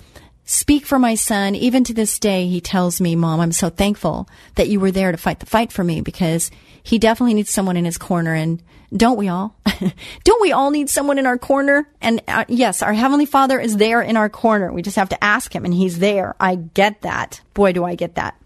[0.45, 1.53] speak for my son.
[1.55, 5.11] Even to this day, he tells me, Mom, I'm so thankful that you were there
[5.11, 6.49] to fight the fight for me because
[6.81, 8.33] he definitely needs someone in his corner.
[8.33, 8.61] And
[8.95, 9.55] don't we all?
[10.23, 11.87] don't we all need someone in our corner?
[12.01, 14.71] And uh, yes, our Heavenly Father is there in our corner.
[14.73, 16.35] We just have to ask Him and He's there.
[16.39, 17.41] I get that.
[17.53, 18.38] Boy, do I get that.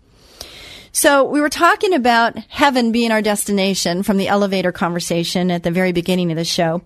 [0.94, 5.72] So we were talking about heaven being our destination from the elevator conversation at the
[5.72, 6.84] very beginning of the show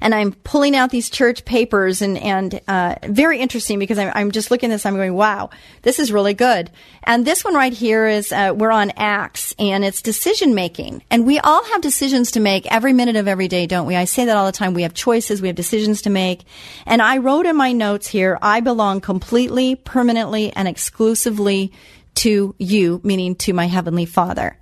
[0.00, 4.30] and I'm pulling out these church papers and and uh, very interesting because I'm, I'm
[4.30, 4.86] just looking at this.
[4.86, 5.50] I'm going, wow,
[5.82, 6.70] this is really good.
[7.04, 11.26] And this one right here is uh, we're on Acts and it's decision making, and
[11.26, 13.96] we all have decisions to make every minute of every day, don't we?
[13.96, 14.74] I say that all the time.
[14.74, 16.44] We have choices, we have decisions to make,
[16.86, 21.72] and I wrote in my notes here, I belong completely, permanently, and exclusively
[22.16, 24.58] to you, meaning to my heavenly Father.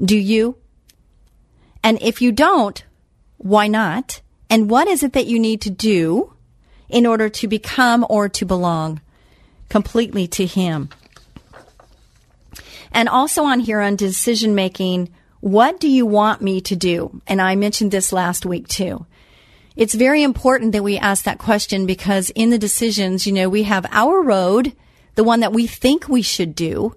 [0.00, 0.56] Do you?
[1.82, 2.84] And if you don't,
[3.38, 4.20] why not?
[4.48, 6.34] And what is it that you need to do
[6.88, 9.00] in order to become or to belong
[9.68, 10.90] completely to Him?
[12.92, 15.08] And also on here on decision making,
[15.40, 17.20] what do you want me to do?
[17.26, 19.06] And I mentioned this last week too.
[19.74, 23.62] It's very important that we ask that question because in the decisions, you know, we
[23.62, 24.72] have our road,
[25.14, 26.94] the one that we think we should do,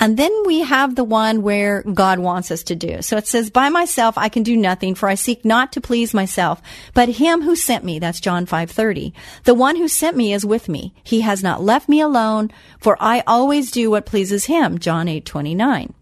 [0.00, 3.02] and then we have the one where God wants us to do.
[3.02, 6.14] So it says, by myself I can do nothing, for I seek not to please
[6.14, 6.62] myself,
[6.94, 7.98] but him who sent me.
[7.98, 9.12] That's John 5:30.
[9.44, 10.94] The one who sent me is with me.
[11.04, 14.78] He has not left me alone, for I always do what pleases him.
[14.78, 15.92] John 8:29.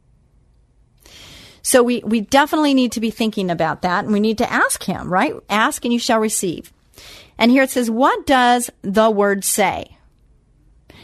[1.63, 4.85] So we, we definitely need to be thinking about that and we need to ask
[4.85, 5.35] him, right?
[5.51, 6.73] Ask and you shall receive.
[7.37, 9.98] And here it says, what does the word say?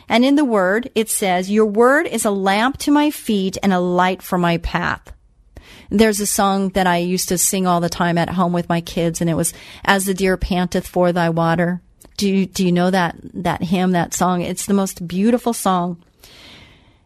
[0.08, 3.72] And in the word, it says, Your word is a lamp to my feet and
[3.72, 5.12] a light for my path.
[5.90, 8.80] There's a song that I used to sing all the time at home with my
[8.80, 9.52] kids, and it was
[9.84, 11.82] "As the deer panteth for thy water."
[12.16, 14.42] Do you, do you know that that hymn, that song?
[14.42, 16.02] It's the most beautiful song.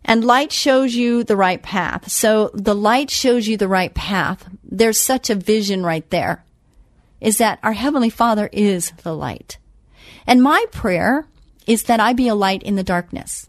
[0.04, 2.10] And light shows you the right path.
[2.10, 4.48] So the light shows you the right path.
[4.64, 6.44] There's such a vision right there.
[7.20, 9.58] Is that our Heavenly Father is the light.
[10.26, 11.26] And my prayer
[11.68, 13.48] is that I be a light in the darkness.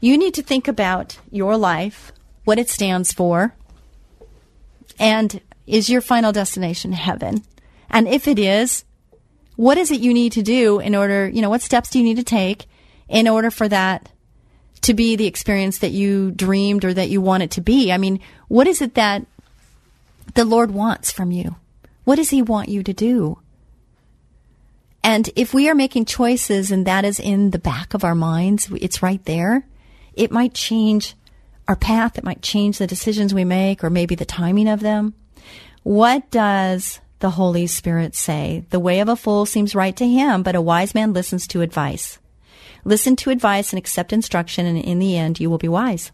[0.00, 2.12] You need to think about your life,
[2.44, 3.54] what it stands for,
[4.98, 7.42] and is your final destination heaven?
[7.90, 8.84] And if it is,
[9.56, 12.04] what is it you need to do in order, you know, what steps do you
[12.04, 12.66] need to take
[13.08, 14.08] in order for that
[14.82, 17.90] to be the experience that you dreamed or that you want it to be?
[17.90, 19.26] I mean, what is it that
[20.34, 21.56] the Lord wants from you?
[22.04, 23.40] What does He want you to do?
[25.02, 28.70] And if we are making choices and that is in the back of our minds,
[28.80, 29.66] it's right there,
[30.14, 31.14] it might change
[31.68, 32.18] our path.
[32.18, 35.14] It might change the decisions we make or maybe the timing of them.
[35.82, 38.64] What does the Holy Spirit say?
[38.70, 41.60] The way of a fool seems right to him, but a wise man listens to
[41.60, 42.18] advice.
[42.84, 46.10] Listen to advice and accept instruction, and in the end, you will be wise.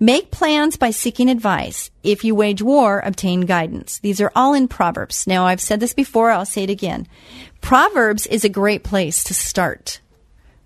[0.00, 1.90] Make plans by seeking advice.
[2.04, 3.98] If you wage war, obtain guidance.
[3.98, 5.26] These are all in Proverbs.
[5.26, 7.08] Now, I've said this before, I'll say it again.
[7.60, 10.00] Proverbs is a great place to start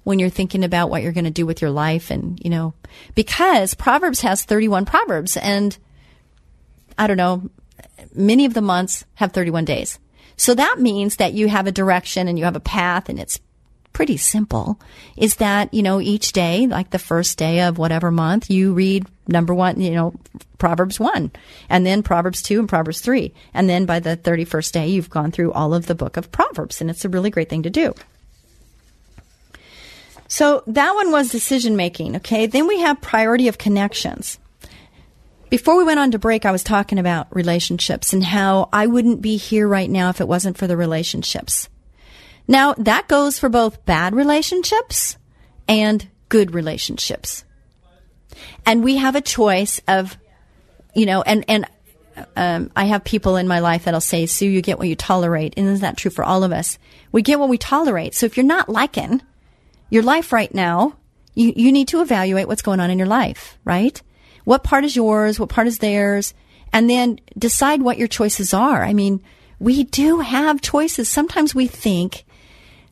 [0.04, 2.74] when you're thinking about what you're going to do with your life and, you know,
[3.14, 5.76] because Proverbs has 31 Proverbs and
[6.98, 7.50] I don't know,
[8.14, 9.98] many of the months have 31 days.
[10.36, 13.38] So that means that you have a direction and you have a path and it's
[13.92, 14.78] pretty simple
[15.16, 19.06] is that, you know, each day, like the first day of whatever month, you read
[19.28, 20.14] number one, you know,
[20.58, 21.30] Proverbs 1,
[21.68, 23.32] and then Proverbs 2 and Proverbs 3.
[23.52, 26.80] And then by the 31st day, you've gone through all of the book of Proverbs,
[26.80, 27.94] and it's a really great thing to do.
[30.28, 32.46] So that one was decision making, okay?
[32.46, 34.38] Then we have priority of connections.
[35.50, 39.20] Before we went on to break, I was talking about relationships and how I wouldn't
[39.20, 41.68] be here right now if it wasn't for the relationships.
[42.52, 45.16] Now, that goes for both bad relationships
[45.66, 47.46] and good relationships.
[48.66, 50.18] And we have a choice of,
[50.94, 51.66] you know, and, and,
[52.36, 55.54] um, I have people in my life that'll say, Sue, you get what you tolerate.
[55.56, 56.78] And isn't that true for all of us?
[57.10, 58.14] We get what we tolerate.
[58.14, 59.22] So if you're not liking
[59.88, 60.98] your life right now,
[61.34, 64.02] you, you need to evaluate what's going on in your life, right?
[64.44, 65.40] What part is yours?
[65.40, 66.34] What part is theirs?
[66.70, 68.84] And then decide what your choices are.
[68.84, 69.22] I mean,
[69.58, 71.08] we do have choices.
[71.08, 72.26] Sometimes we think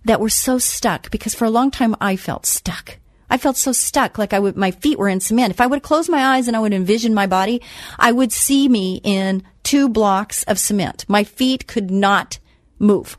[0.04, 2.98] that we're so stuck because for a long time I felt stuck.
[3.30, 5.52] I felt so stuck, like I would, my feet were in cement.
[5.52, 7.62] If I would close my eyes and I would envision my body,
[7.96, 11.04] I would see me in two blocks of cement.
[11.08, 12.40] My feet could not
[12.80, 13.16] move.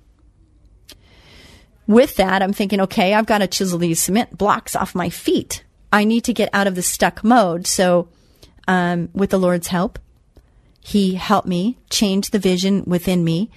[1.88, 5.64] With that, I'm thinking, okay, I've got to chisel these cement blocks off my feet.
[5.94, 7.66] I need to get out of the stuck mode.
[7.66, 8.10] So,
[8.68, 9.98] um, with the Lord's help,
[10.82, 13.50] He helped me change the vision within me,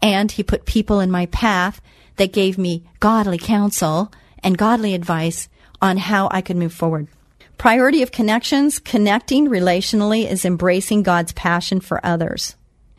[0.00, 1.80] and He put people in my path
[2.16, 5.48] that gave me godly counsel and godly advice
[5.80, 7.08] on how I could move forward.
[7.58, 12.56] Priority of connections, connecting relationally is embracing God's passion for others.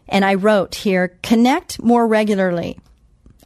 [0.07, 2.79] And I wrote here, connect more regularly.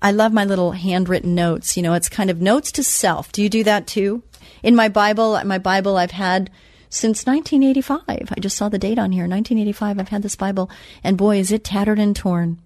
[0.02, 1.76] I love my little handwritten notes.
[1.76, 3.32] You know, it's kind of notes to self.
[3.32, 4.22] Do you do that too?
[4.62, 6.52] In my Bible, my Bible I've had
[6.90, 8.34] since 1985.
[8.36, 9.24] I just saw the date on here.
[9.24, 10.00] 1985.
[10.00, 10.70] I've had this Bible
[11.04, 12.60] and boy, is it tattered and torn.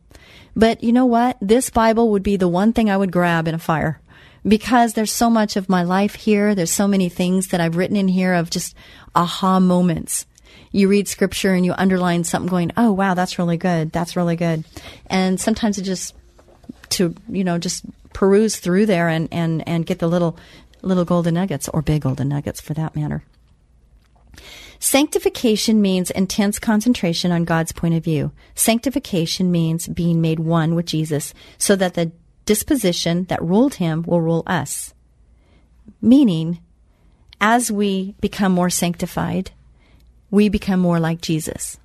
[0.55, 1.37] But you know what?
[1.41, 4.01] This Bible would be the one thing I would grab in a fire
[4.47, 6.55] because there's so much of my life here.
[6.55, 8.75] There's so many things that I've written in here of just
[9.15, 10.25] aha moments.
[10.71, 13.91] You read scripture and you underline something going, oh wow, that's really good.
[13.91, 14.63] That's really good.
[15.07, 16.15] And sometimes it just
[16.91, 20.37] to, you know, just peruse through there and, and, and get the little,
[20.81, 23.23] little golden nuggets or big golden nuggets for that matter.
[24.83, 28.31] Sanctification means intense concentration on God's point of view.
[28.55, 32.11] Sanctification means being made one with Jesus so that the
[32.47, 34.95] disposition that ruled him will rule us.
[36.01, 36.61] Meaning,
[37.39, 39.51] as we become more sanctified,
[40.31, 41.77] we become more like Jesus.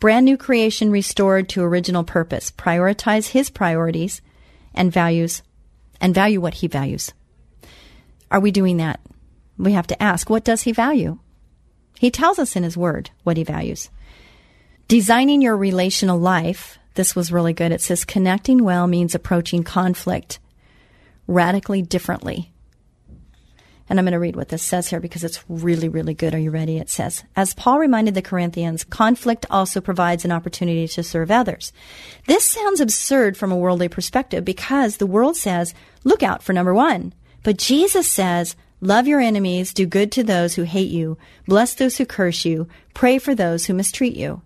[0.00, 2.50] Brand new creation restored to original purpose.
[2.50, 4.20] Prioritize his priorities
[4.74, 5.42] and values
[6.00, 7.12] and value what he values.
[8.32, 8.98] Are we doing that?
[9.56, 11.20] We have to ask, what does he value?
[12.02, 13.88] He tells us in his word what he values.
[14.88, 17.70] Designing your relational life, this was really good.
[17.70, 20.40] It says connecting well means approaching conflict
[21.28, 22.50] radically differently.
[23.88, 26.34] And I'm going to read what this says here because it's really, really good.
[26.34, 26.78] Are you ready?
[26.78, 31.72] It says, as Paul reminded the Corinthians, conflict also provides an opportunity to serve others.
[32.26, 35.72] This sounds absurd from a worldly perspective because the world says,
[36.02, 37.14] look out for number one.
[37.44, 41.16] But Jesus says, Love your enemies, do good to those who hate you,
[41.46, 44.42] bless those who curse you, pray for those who mistreat you.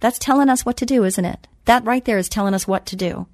[0.00, 1.46] That's telling us what to do, isn't it?
[1.66, 3.26] That right there is telling us what to do.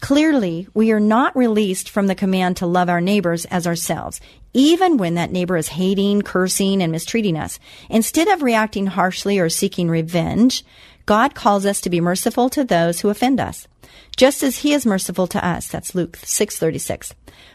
[0.00, 4.20] Clearly, we are not released from the command to love our neighbors as ourselves,
[4.52, 7.60] even when that neighbor is hating, cursing, and mistreating us.
[7.88, 10.64] Instead of reacting harshly or seeking revenge,
[11.08, 13.66] God calls us to be merciful to those who offend us,
[14.14, 15.66] just as he is merciful to us.
[15.66, 17.14] That's Luke 6:36.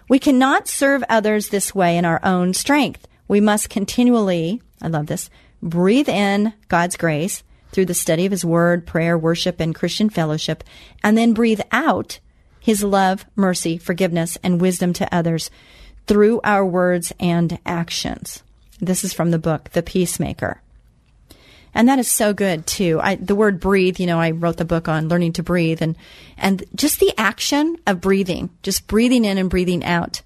[0.10, 3.08] We cannot serve others this way in our own strength.
[3.28, 5.30] We must continually, I love this,
[5.62, 10.64] breathe in God's grace through the study of his word, prayer, worship, and Christian fellowship,
[11.04, 12.18] and then breathe out
[12.60, 15.52] his love, mercy, forgiveness, and wisdom to others
[16.08, 18.42] through our words and actions.
[18.80, 20.63] This is from the book, The Peacemaker.
[21.76, 23.00] And that is so good too.
[23.02, 25.96] I, the word breathe, you know, I wrote the book on learning to breathe and,
[26.38, 30.22] and just the action of breathing, just breathing in and breathing out.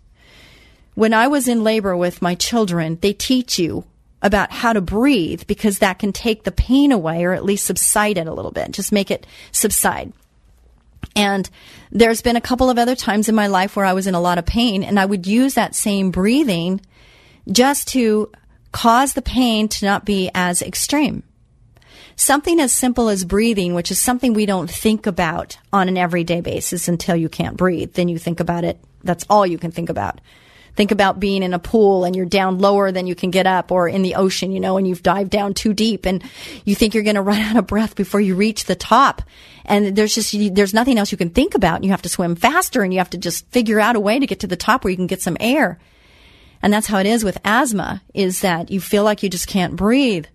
[0.95, 3.85] When I was in labor with my children, they teach you
[4.21, 8.17] about how to breathe because that can take the pain away or at least subside
[8.17, 8.71] it a little bit.
[8.71, 10.11] Just make it subside.
[11.15, 11.49] And
[11.91, 14.21] there's been a couple of other times in my life where I was in a
[14.21, 16.81] lot of pain and I would use that same breathing
[17.51, 18.31] just to
[18.71, 21.23] cause the pain to not be as extreme.
[22.20, 26.41] Something as simple as breathing, which is something we don't think about on an everyday
[26.41, 27.93] basis until you can't breathe.
[27.93, 28.80] Then you think about it.
[29.03, 30.20] That's all you can think about.
[30.76, 33.72] Think about being in a pool and you're down lower than you can get up
[33.72, 36.24] or in the ocean, you know, and you've dived down too deep and
[36.65, 39.22] you think you're going to run out of breath before you reach the top.
[39.65, 41.76] And there's just, there's nothing else you can think about.
[41.76, 44.18] And you have to swim faster and you have to just figure out a way
[44.18, 45.78] to get to the top where you can get some air.
[46.63, 49.76] And that's how it is with asthma is that you feel like you just can't
[49.76, 50.26] breathe.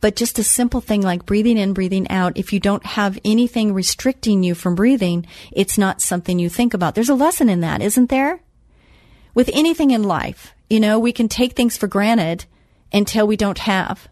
[0.00, 3.74] But just a simple thing like breathing in, breathing out, if you don't have anything
[3.74, 6.94] restricting you from breathing, it's not something you think about.
[6.94, 8.40] There's a lesson in that, isn't there?
[9.34, 12.46] With anything in life, you know, we can take things for granted
[12.92, 14.08] until we don't have.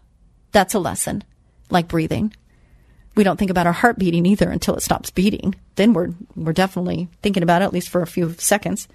[0.51, 1.23] That's a lesson,
[1.69, 2.33] like breathing.
[3.15, 5.55] We don't think about our heart beating either until it stops beating.
[5.75, 8.87] Then we're, we're definitely thinking about it, at least for a few seconds.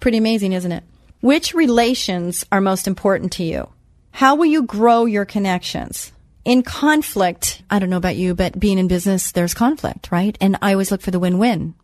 [0.00, 0.84] Pretty amazing, isn't it?
[1.20, 3.68] Which relations are most important to you?
[4.10, 6.12] How will you grow your connections?
[6.44, 10.36] In conflict, I don't know about you, but being in business, there's conflict, right?
[10.40, 11.74] And I always look for the win-win.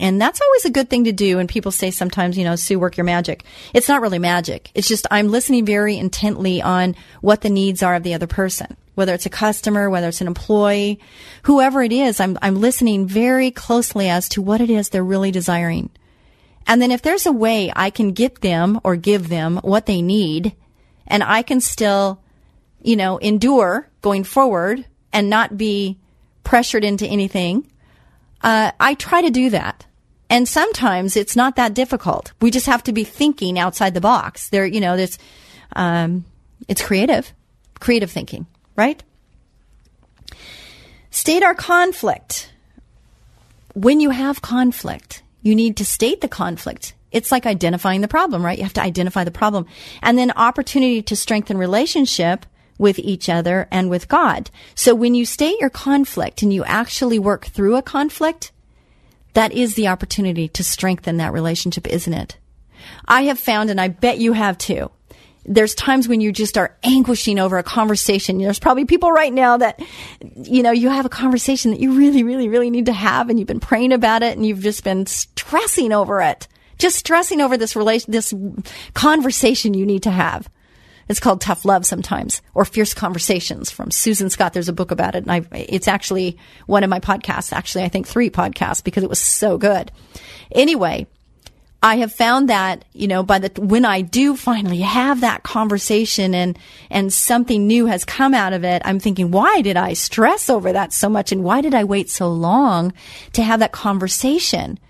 [0.00, 1.38] And that's always a good thing to do.
[1.38, 3.44] And people say sometimes, you know, Sue, work your magic.
[3.74, 4.70] It's not really magic.
[4.74, 8.76] It's just I'm listening very intently on what the needs are of the other person.
[8.94, 11.00] Whether it's a customer, whether it's an employee,
[11.44, 15.30] whoever it is, I'm, I'm listening very closely as to what it is they're really
[15.30, 15.90] desiring.
[16.66, 20.02] And then if there's a way I can get them or give them what they
[20.02, 20.54] need,
[21.12, 22.18] and I can still,
[22.82, 25.98] you know, endure going forward and not be
[26.42, 27.70] pressured into anything,
[28.40, 29.84] uh, I try to do that.
[30.30, 32.32] And sometimes it's not that difficult.
[32.40, 34.48] We just have to be thinking outside the box.
[34.48, 35.18] There, you know, there's,
[35.76, 36.24] um,
[36.66, 37.34] it's creative,
[37.78, 39.02] creative thinking, right?
[41.10, 42.50] State our conflict.
[43.74, 46.94] When you have conflict, you need to state the conflict.
[47.12, 48.58] It's like identifying the problem, right?
[48.58, 49.66] You have to identify the problem
[50.02, 52.46] and then opportunity to strengthen relationship
[52.78, 54.50] with each other and with God.
[54.74, 58.50] So when you state your conflict and you actually work through a conflict,
[59.34, 62.36] that is the opportunity to strengthen that relationship, isn't it?
[63.06, 64.90] I have found, and I bet you have too,
[65.44, 68.38] there's times when you just are anguishing over a conversation.
[68.38, 69.80] There's probably people right now that,
[70.36, 73.38] you know, you have a conversation that you really, really, really need to have and
[73.38, 76.46] you've been praying about it and you've just been stressing over it.
[76.82, 78.34] Just stressing over this relation, this
[78.92, 80.50] conversation you need to have.
[81.08, 84.52] It's called tough love sometimes or fierce conversations from Susan Scott.
[84.52, 85.22] There's a book about it.
[85.22, 87.52] And I, it's actually one of my podcasts.
[87.52, 89.92] Actually, I think three podcasts because it was so good.
[90.50, 91.06] Anyway,
[91.84, 96.34] I have found that, you know, by the, when I do finally have that conversation
[96.34, 96.58] and,
[96.90, 100.72] and something new has come out of it, I'm thinking, why did I stress over
[100.72, 101.30] that so much?
[101.30, 102.92] And why did I wait so long
[103.34, 104.80] to have that conversation?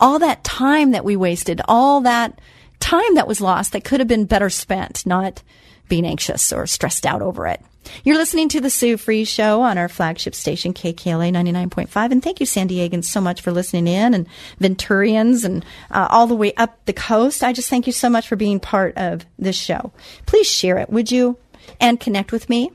[0.00, 2.40] All that time that we wasted, all that
[2.80, 5.42] time that was lost that could have been better spent, not
[5.88, 7.60] being anxious or stressed out over it.
[8.04, 12.12] You're listening to the Sue Fries Show on our flagship station, KKLA 99.5.
[12.12, 14.26] And thank you, San Diegans, so much for listening in and
[14.60, 17.42] Venturians and uh, all the way up the coast.
[17.42, 19.92] I just thank you so much for being part of this show.
[20.26, 21.38] Please share it, would you?
[21.80, 22.70] And connect with me.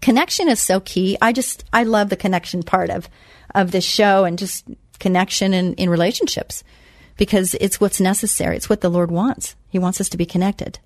[0.00, 1.16] Connection is so key.
[1.20, 3.08] I just, I love the connection part of,
[3.54, 4.66] of this show and just
[4.98, 6.64] connection in, in relationships
[7.16, 8.56] because it's what's necessary.
[8.56, 9.54] It's what the Lord wants.
[9.68, 10.78] He wants us to be connected.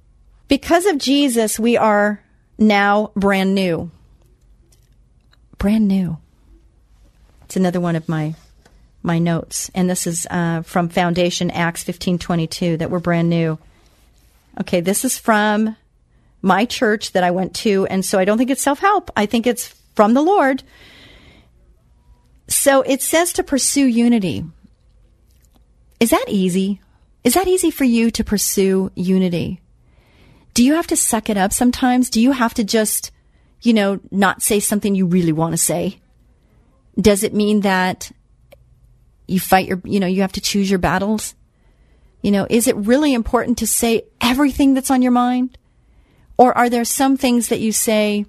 [0.49, 2.23] Because of Jesus, we are
[2.59, 3.91] now brand new.
[5.59, 6.19] Brand new.
[7.45, 8.35] It's another one of my
[9.03, 13.31] my notes, and this is uh, from Foundation Acts fifteen twenty two that were brand
[13.31, 13.59] new.
[14.61, 15.75] Okay, this is from
[16.43, 19.11] my church that I went to, and so I don't think it's self help.
[19.17, 20.63] I think it's from the Lord.
[22.51, 24.45] So it says to pursue unity.
[26.01, 26.81] Is that easy?
[27.23, 29.61] Is that easy for you to pursue unity?
[30.53, 32.11] Do you have to suck it up sometimes?
[32.11, 33.13] Do you have to just,
[33.63, 36.01] you know, not say something you really want to say?
[37.01, 38.11] Does it mean that
[39.29, 41.35] you fight your, you know, you have to choose your battles?
[42.21, 45.57] You know, is it really important to say everything that's on your mind?
[46.37, 48.27] Or are there some things that you say,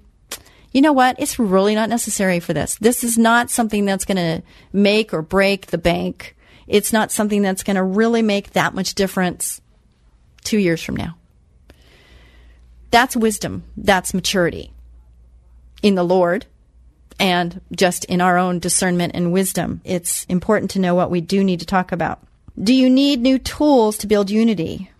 [0.72, 1.16] you know what?
[1.18, 2.76] It's really not necessary for this.
[2.76, 4.42] This is not something that's going to
[4.72, 6.34] make or break the bank.
[6.66, 9.60] It's not something that's going to really make that much difference
[10.44, 11.16] two years from now.
[12.90, 13.64] That's wisdom.
[13.76, 14.72] That's maturity
[15.82, 16.46] in the Lord
[17.18, 19.80] and just in our own discernment and wisdom.
[19.84, 22.20] It's important to know what we do need to talk about.
[22.60, 24.90] Do you need new tools to build unity?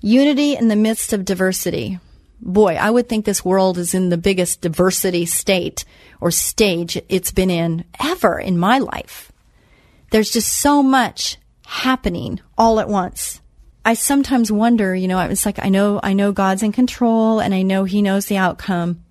[0.00, 1.98] Unity in the midst of diversity.
[2.40, 5.84] Boy, I would think this world is in the biggest diversity state
[6.20, 9.32] or stage it's been in ever in my life.
[10.10, 13.40] There's just so much happening all at once.
[13.84, 17.54] I sometimes wonder, you know, it's like I know I know God's in control and
[17.54, 19.02] I know he knows the outcome.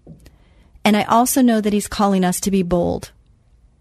[0.84, 3.12] And I also know that he's calling us to be bold.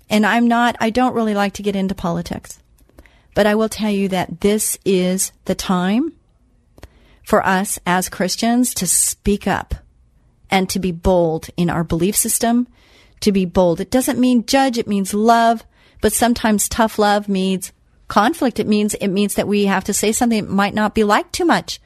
[0.08, 2.60] And I'm not I don't really like to get into politics.
[3.34, 6.12] But I will tell you that this is the time
[7.24, 9.74] for us as Christians to speak up
[10.50, 12.68] and to be bold in our belief system,
[13.20, 13.80] to be bold.
[13.80, 15.64] It doesn't mean judge, it means love,
[16.00, 17.72] but sometimes tough love means
[18.08, 18.60] conflict.
[18.60, 21.32] It means it means that we have to say something that might not be liked
[21.32, 21.80] too much.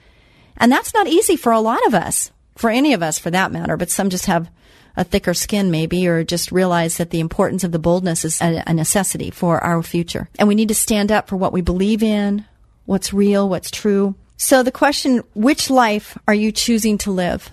[0.56, 3.52] And that's not easy for a lot of us, for any of us for that
[3.52, 4.50] matter, but some just have
[4.96, 8.64] a thicker skin maybe or just realize that the importance of the boldness is a,
[8.66, 10.28] a necessity for our future.
[10.40, 12.44] And we need to stand up for what we believe in,
[12.84, 14.16] what's real, what's true.
[14.40, 17.50] So the question, which life are you choosing to live?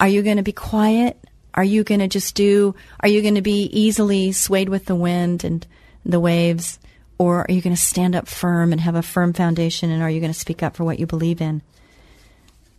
[0.00, 1.16] Are you going to be quiet?
[1.54, 4.96] Are you going to just do, are you going to be easily swayed with the
[4.96, 5.64] wind and
[6.04, 6.80] the waves?
[7.18, 9.90] Or are you going to stand up firm and have a firm foundation?
[9.92, 11.62] And are you going to speak up for what you believe in?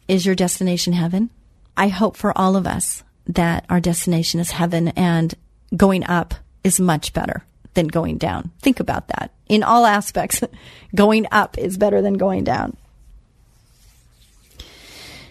[0.10, 1.30] Is your destination heaven?
[1.78, 5.34] I hope for all of us that our destination is heaven and
[5.78, 8.52] going up is much better than going down.
[8.60, 9.32] Think about that.
[9.48, 10.42] In all aspects,
[10.96, 12.78] going up is better than going down.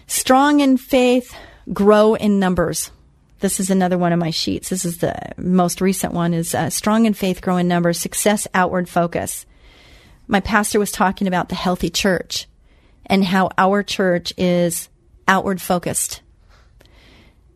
[0.07, 1.33] Strong in faith,
[1.71, 2.91] grow in numbers.
[3.39, 4.69] This is another one of my sheets.
[4.69, 8.47] This is the most recent one is uh, strong in faith, grow in numbers, success,
[8.53, 9.45] outward focus.
[10.27, 12.47] My pastor was talking about the healthy church
[13.05, 14.89] and how our church is
[15.27, 16.21] outward focused.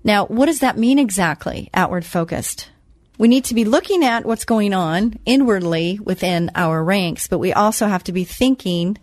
[0.03, 2.69] Now, what does that mean exactly, outward focused?
[3.17, 7.53] We need to be looking at what's going on inwardly within our ranks, but we
[7.53, 8.97] also have to be thinking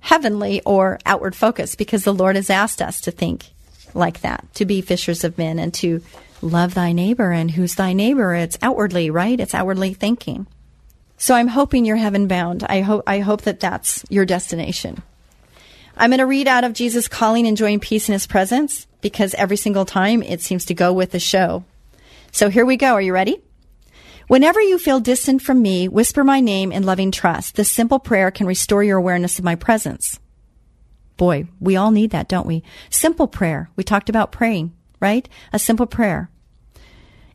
[0.00, 3.50] heavenly or outward focused because the Lord has asked us to think
[3.94, 6.02] like that, to be fishers of men and to
[6.40, 7.32] love thy neighbor.
[7.32, 8.34] And who's thy neighbor?
[8.34, 9.38] It's outwardly, right?
[9.38, 10.46] It's outwardly thinking.
[11.18, 12.64] So I'm hoping you're heaven bound.
[12.64, 15.02] I hope, I hope that that's your destination.
[15.96, 19.56] I'm going to read out of Jesus calling, enjoying peace in his presence because every
[19.56, 21.64] single time it seems to go with the show.
[22.32, 22.94] So here we go.
[22.94, 23.42] Are you ready?
[24.26, 27.54] Whenever you feel distant from me, whisper my name in loving trust.
[27.54, 30.18] This simple prayer can restore your awareness of my presence.
[31.18, 32.62] Boy, we all need that, don't we?
[32.88, 33.70] Simple prayer.
[33.76, 35.28] We talked about praying, right?
[35.52, 36.30] A simple prayer.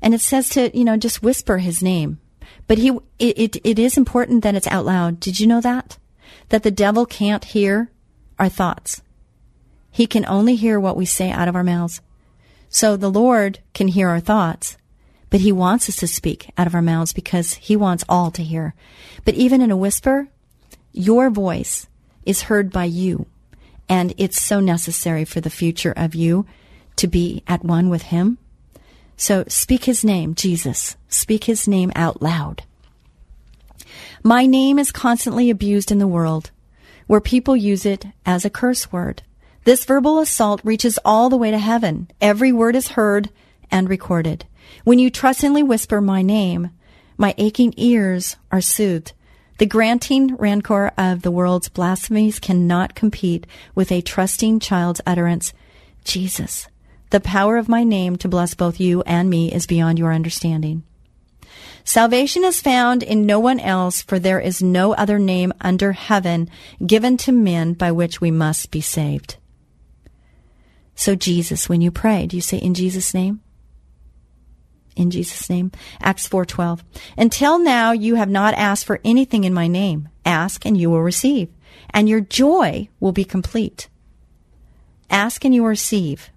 [0.02, 2.20] And it says to, you know, just whisper his name.
[2.68, 2.90] But he,
[3.20, 5.20] it, it, it is important that it's out loud.
[5.20, 6.00] Did you know that?
[6.50, 7.92] That the devil can't hear
[8.40, 9.02] our thoughts.
[9.92, 12.02] He can only hear what we say out of our mouths.
[12.70, 14.78] So the Lord can hear our thoughts,
[15.30, 18.44] but he wants us to speak out of our mouths because he wants all to
[18.44, 18.74] hear.
[19.26, 20.28] But even in a whisper,
[20.94, 21.88] your voice
[22.26, 23.26] is heard by you.
[23.90, 26.46] And it's so necessary for the future of you
[26.98, 28.38] to be at one with him.
[29.16, 30.98] So speak his name, Jesus.
[31.10, 32.64] Speak his name out loud.
[34.24, 36.52] My name is constantly abused in the world
[37.08, 39.24] where people use it as a curse word.
[39.64, 42.10] This verbal assault reaches all the way to heaven.
[42.22, 43.30] Every word is heard
[43.72, 44.46] and recorded.
[44.84, 46.72] When you trustingly whisper my name,
[47.18, 49.14] my aching ears are soothed.
[49.58, 55.52] The granting rancor of the world's blasphemies cannot compete with a trusting child's utterance.
[56.04, 56.68] Jesus,
[57.10, 60.84] the power of my name to bless both you and me is beyond your understanding.
[61.84, 66.50] Salvation is found in no one else, for there is no other name under heaven
[66.86, 69.38] given to men by which we must be saved.
[70.96, 73.40] So, Jesus, when you pray, do you say in Jesus' name?
[74.98, 75.72] In Jesus' name.
[76.02, 76.84] Acts 4:12.
[77.18, 80.10] Until now you have not asked for anything in my name.
[80.26, 81.50] Ask and you will receive,
[81.92, 83.88] and your joy will be complete.
[85.10, 86.30] Ask and you will receive.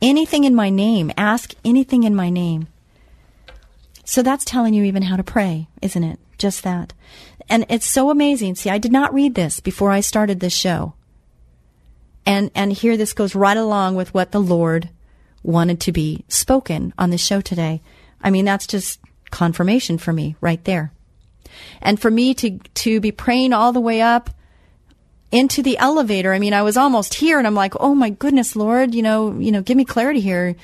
[0.00, 1.12] Anything in my name.
[1.16, 2.68] Ask anything in my name.
[4.04, 6.18] So that's telling you even how to pray, isn't it?
[6.38, 6.94] Just that.
[7.48, 8.54] And it's so amazing.
[8.54, 10.94] See, I did not read this before I started this show.
[12.24, 14.88] And, and here this goes right along with what the Lord
[15.42, 17.80] wanted to be spoken on the show today.
[18.22, 20.92] I mean, that's just confirmation for me right there.
[21.80, 24.30] And for me to, to be praying all the way up
[25.32, 28.56] into the elevator, I mean, I was almost here and I'm like, oh my goodness,
[28.56, 30.56] Lord, you know, you know, give me clarity here.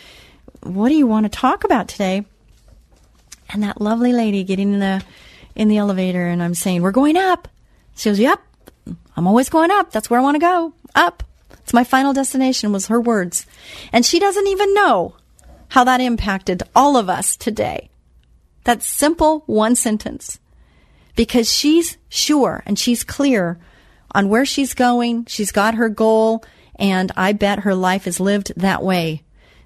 [0.62, 2.24] What do you want to talk about today?
[3.50, 5.04] And that lovely lady getting in the,
[5.54, 7.48] in the elevator and I'm saying, we're going up.
[7.94, 8.40] She goes, yep,
[9.16, 9.92] I'm always going up.
[9.92, 10.72] That's where I want to go.
[10.94, 11.22] Up.
[11.50, 13.46] It's my final destination was her words.
[13.92, 15.16] And she doesn't even know
[15.68, 17.90] how that impacted all of us today.
[18.64, 20.38] That simple one sentence.
[21.14, 23.58] Because she's sure and she's clear
[24.12, 25.26] on where she's going.
[25.26, 26.44] She's got her goal
[26.76, 29.22] and I bet her life is lived that way.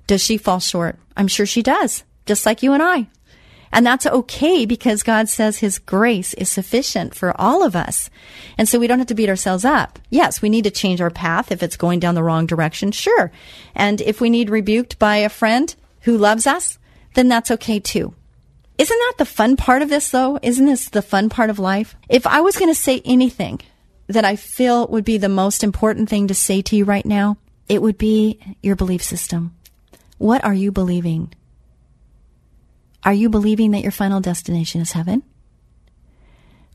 [0.07, 0.97] Does she fall short?
[1.16, 3.09] I'm sure she does, just like you and I.
[3.73, 8.11] And that's okay because God says His grace is sufficient for all of us.
[8.59, 9.99] And so we don't have to beat ourselves up.
[10.11, 12.91] Yes, we need to change our path if it's going down the wrong direction.
[12.93, 13.31] Sure.
[13.75, 16.79] And if we need rebuked by a friend who loves us,
[17.14, 18.14] then that's okay too.
[18.79, 20.39] Isn't that the fun part of this though?
[20.43, 21.97] Isn't this the fun part of life?
[22.09, 23.61] If I was going to say anything
[24.07, 27.37] that I feel would be the most important thing to say to you right now,
[27.68, 29.55] it would be your belief system.
[30.18, 31.33] What are you believing?
[33.05, 35.22] Are you believing that your final destination is heaven?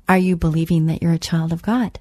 [0.07, 1.99] Are you believing that you're a child of God?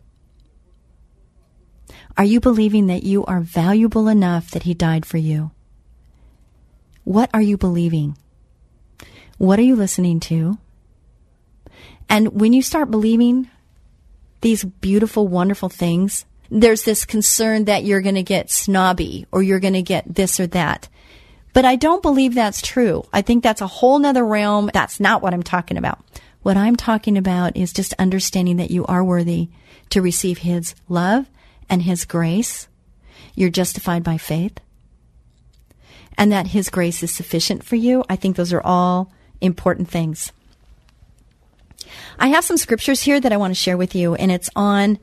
[2.16, 5.50] Are you believing that you are valuable enough that He died for you?
[7.04, 8.16] What are you believing?
[9.36, 10.58] What are you listening to?
[12.08, 13.50] And when you start believing
[14.40, 19.60] these beautiful, wonderful things, there's this concern that you're going to get snobby or you're
[19.60, 20.88] going to get this or that.
[21.54, 23.06] But I don't believe that's true.
[23.12, 24.70] I think that's a whole nother realm.
[24.74, 26.04] That's not what I'm talking about.
[26.42, 29.48] What I'm talking about is just understanding that you are worthy
[29.90, 31.26] to receive His love
[31.70, 32.68] and His grace.
[33.34, 34.58] You're justified by faith.
[36.18, 38.04] And that His grace is sufficient for you.
[38.10, 40.32] I think those are all important things.
[42.18, 44.98] I have some scriptures here that I want to share with you, and it's on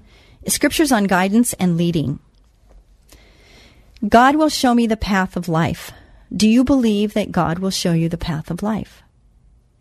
[0.47, 2.19] scriptures on guidance and leading.
[4.07, 5.91] God will show me the path of life.
[6.35, 9.03] Do you believe that God will show you the path of life?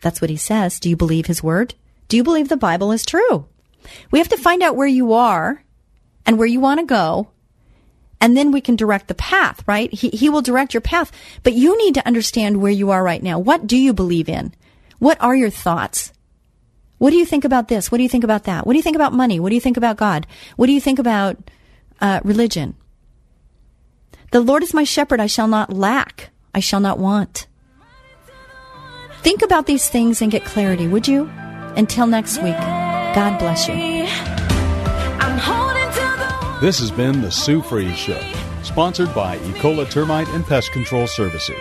[0.00, 0.80] That's what he says.
[0.80, 1.74] Do you believe his word?
[2.08, 3.46] Do you believe the Bible is true?
[4.10, 5.62] We have to find out where you are
[6.26, 7.28] and where you want to go.
[8.20, 9.92] And then we can direct the path, right?
[9.92, 13.22] He, he will direct your path, but you need to understand where you are right
[13.22, 13.38] now.
[13.38, 14.52] What do you believe in?
[14.98, 16.12] What are your thoughts?
[16.98, 17.90] What do you think about this?
[17.90, 18.66] What do you think about that?
[18.66, 19.40] What do you think about money?
[19.40, 20.26] What do you think about God?
[20.56, 21.38] What do you think about
[22.00, 22.74] uh, religion?
[24.32, 26.30] The Lord is my shepherd; I shall not lack.
[26.54, 27.46] I shall not want.
[29.22, 31.28] Think about these things and get clarity, would you?
[31.76, 32.56] Until next week,
[33.14, 33.74] God bless you.
[33.74, 38.20] I'm holding to the This has been The Sue Fries Show,
[38.62, 41.60] sponsored by Ecola Termite and Pest Control Services.